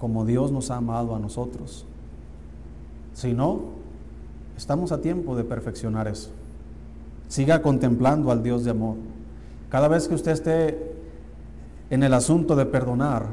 como 0.00 0.24
Dios 0.24 0.50
nos 0.50 0.72
ha 0.72 0.78
amado 0.78 1.14
a 1.14 1.20
nosotros? 1.20 1.86
Si 3.14 3.32
no, 3.32 3.60
estamos 4.56 4.92
a 4.92 5.00
tiempo 5.00 5.36
de 5.36 5.44
perfeccionar 5.44 6.08
eso. 6.08 6.30
Siga 7.28 7.62
contemplando 7.62 8.30
al 8.30 8.42
Dios 8.42 8.64
de 8.64 8.70
amor. 8.70 8.96
Cada 9.70 9.88
vez 9.88 10.08
que 10.08 10.14
usted 10.14 10.32
esté 10.32 10.92
en 11.90 12.02
el 12.02 12.14
asunto 12.14 12.56
de 12.56 12.66
perdonar, 12.66 13.26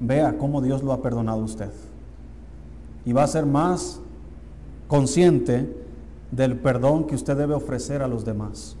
vea 0.00 0.36
cómo 0.38 0.60
Dios 0.60 0.82
lo 0.82 0.92
ha 0.92 1.02
perdonado 1.02 1.40
a 1.40 1.44
usted. 1.44 1.70
Y 3.04 3.12
va 3.12 3.24
a 3.24 3.28
ser 3.28 3.46
más 3.46 4.00
consciente 4.88 5.74
del 6.30 6.58
perdón 6.58 7.06
que 7.06 7.14
usted 7.14 7.36
debe 7.36 7.54
ofrecer 7.54 8.02
a 8.02 8.08
los 8.08 8.24
demás. 8.24 8.76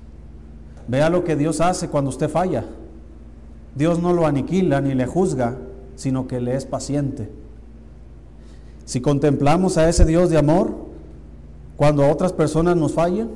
Vea 0.86 1.10
lo 1.10 1.24
que 1.24 1.36
Dios 1.36 1.60
hace 1.60 1.88
cuando 1.88 2.10
usted 2.10 2.28
falla. 2.28 2.64
Dios 3.74 4.00
no 4.00 4.12
lo 4.12 4.26
aniquila 4.26 4.80
ni 4.80 4.94
le 4.94 5.06
juzga, 5.06 5.56
sino 5.94 6.26
que 6.26 6.40
le 6.40 6.54
es 6.54 6.66
paciente. 6.66 7.30
Si 8.88 9.02
contemplamos 9.02 9.76
a 9.76 9.86
ese 9.86 10.06
Dios 10.06 10.30
de 10.30 10.38
amor, 10.38 10.74
cuando 11.76 12.08
otras 12.08 12.32
personas 12.32 12.74
nos 12.74 12.94
fallen, 12.94 13.28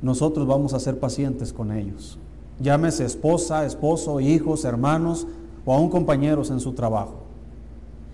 nosotros 0.00 0.46
vamos 0.46 0.74
a 0.74 0.78
ser 0.78 1.00
pacientes 1.00 1.52
con 1.52 1.72
ellos. 1.72 2.20
Llámese 2.60 3.04
esposa, 3.04 3.66
esposo, 3.66 4.20
hijos, 4.20 4.64
hermanos, 4.64 5.26
o 5.64 5.74
aún 5.74 5.90
compañeros 5.90 6.52
en 6.52 6.60
su 6.60 6.72
trabajo. 6.72 7.14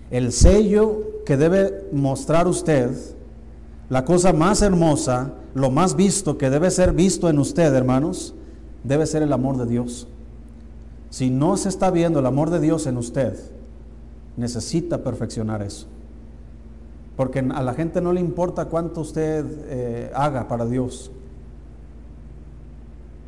El 0.09 0.31
sello 0.31 1.21
que 1.27 1.37
debe 1.37 1.89
mostrar 1.91 2.47
usted, 2.47 2.89
la 3.87 4.03
cosa 4.03 4.33
más 4.33 4.63
hermosa, 4.63 5.33
lo 5.53 5.69
más 5.69 5.95
visto 5.95 6.39
que 6.39 6.49
debe 6.49 6.71
ser 6.71 6.91
visto 6.91 7.29
en 7.29 7.37
usted, 7.37 7.71
hermanos, 7.71 8.33
debe 8.83 9.05
ser 9.05 9.21
el 9.21 9.31
amor 9.31 9.57
de 9.57 9.67
Dios. 9.67 10.07
Si 11.11 11.29
no 11.29 11.55
se 11.55 11.69
está 11.69 11.91
viendo 11.91 12.17
el 12.17 12.25
amor 12.25 12.49
de 12.49 12.59
Dios 12.59 12.87
en 12.87 12.97
usted, 12.97 13.37
necesita 14.37 15.03
perfeccionar 15.03 15.61
eso. 15.61 15.85
Porque 17.17 17.39
a 17.39 17.61
la 17.61 17.73
gente 17.73 17.99
no 17.99 18.13
le 18.13 18.21
importa 18.21 18.65
cuánto 18.65 19.01
usted 19.01 19.45
eh, 19.65 20.11
haga 20.15 20.47
para 20.47 20.65
Dios. 20.65 21.11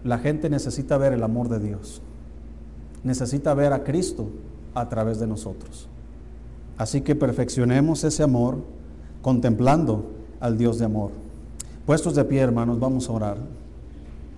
La 0.05 0.19
gente 0.19 0.49
necesita 0.49 0.97
ver 0.97 1.11
el 1.11 1.23
amor 1.23 1.49
de 1.49 1.59
Dios 1.59 2.01
necesita 3.03 3.53
ver 3.53 3.73
a 3.73 3.83
Cristo 3.83 4.29
a 4.73 4.87
través 4.89 5.19
de 5.19 5.27
nosotros. 5.27 5.87
Así 6.77 7.01
que 7.01 7.15
perfeccionemos 7.15 8.03
ese 8.03 8.23
amor 8.23 8.57
contemplando 9.21 10.11
al 10.39 10.57
Dios 10.57 10.79
de 10.79 10.85
amor. 10.85 11.11
Puestos 11.85 12.15
de 12.15 12.23
pie, 12.23 12.39
hermanos, 12.39 12.79
vamos 12.79 13.09
a 13.09 13.11
orar. 13.11 13.37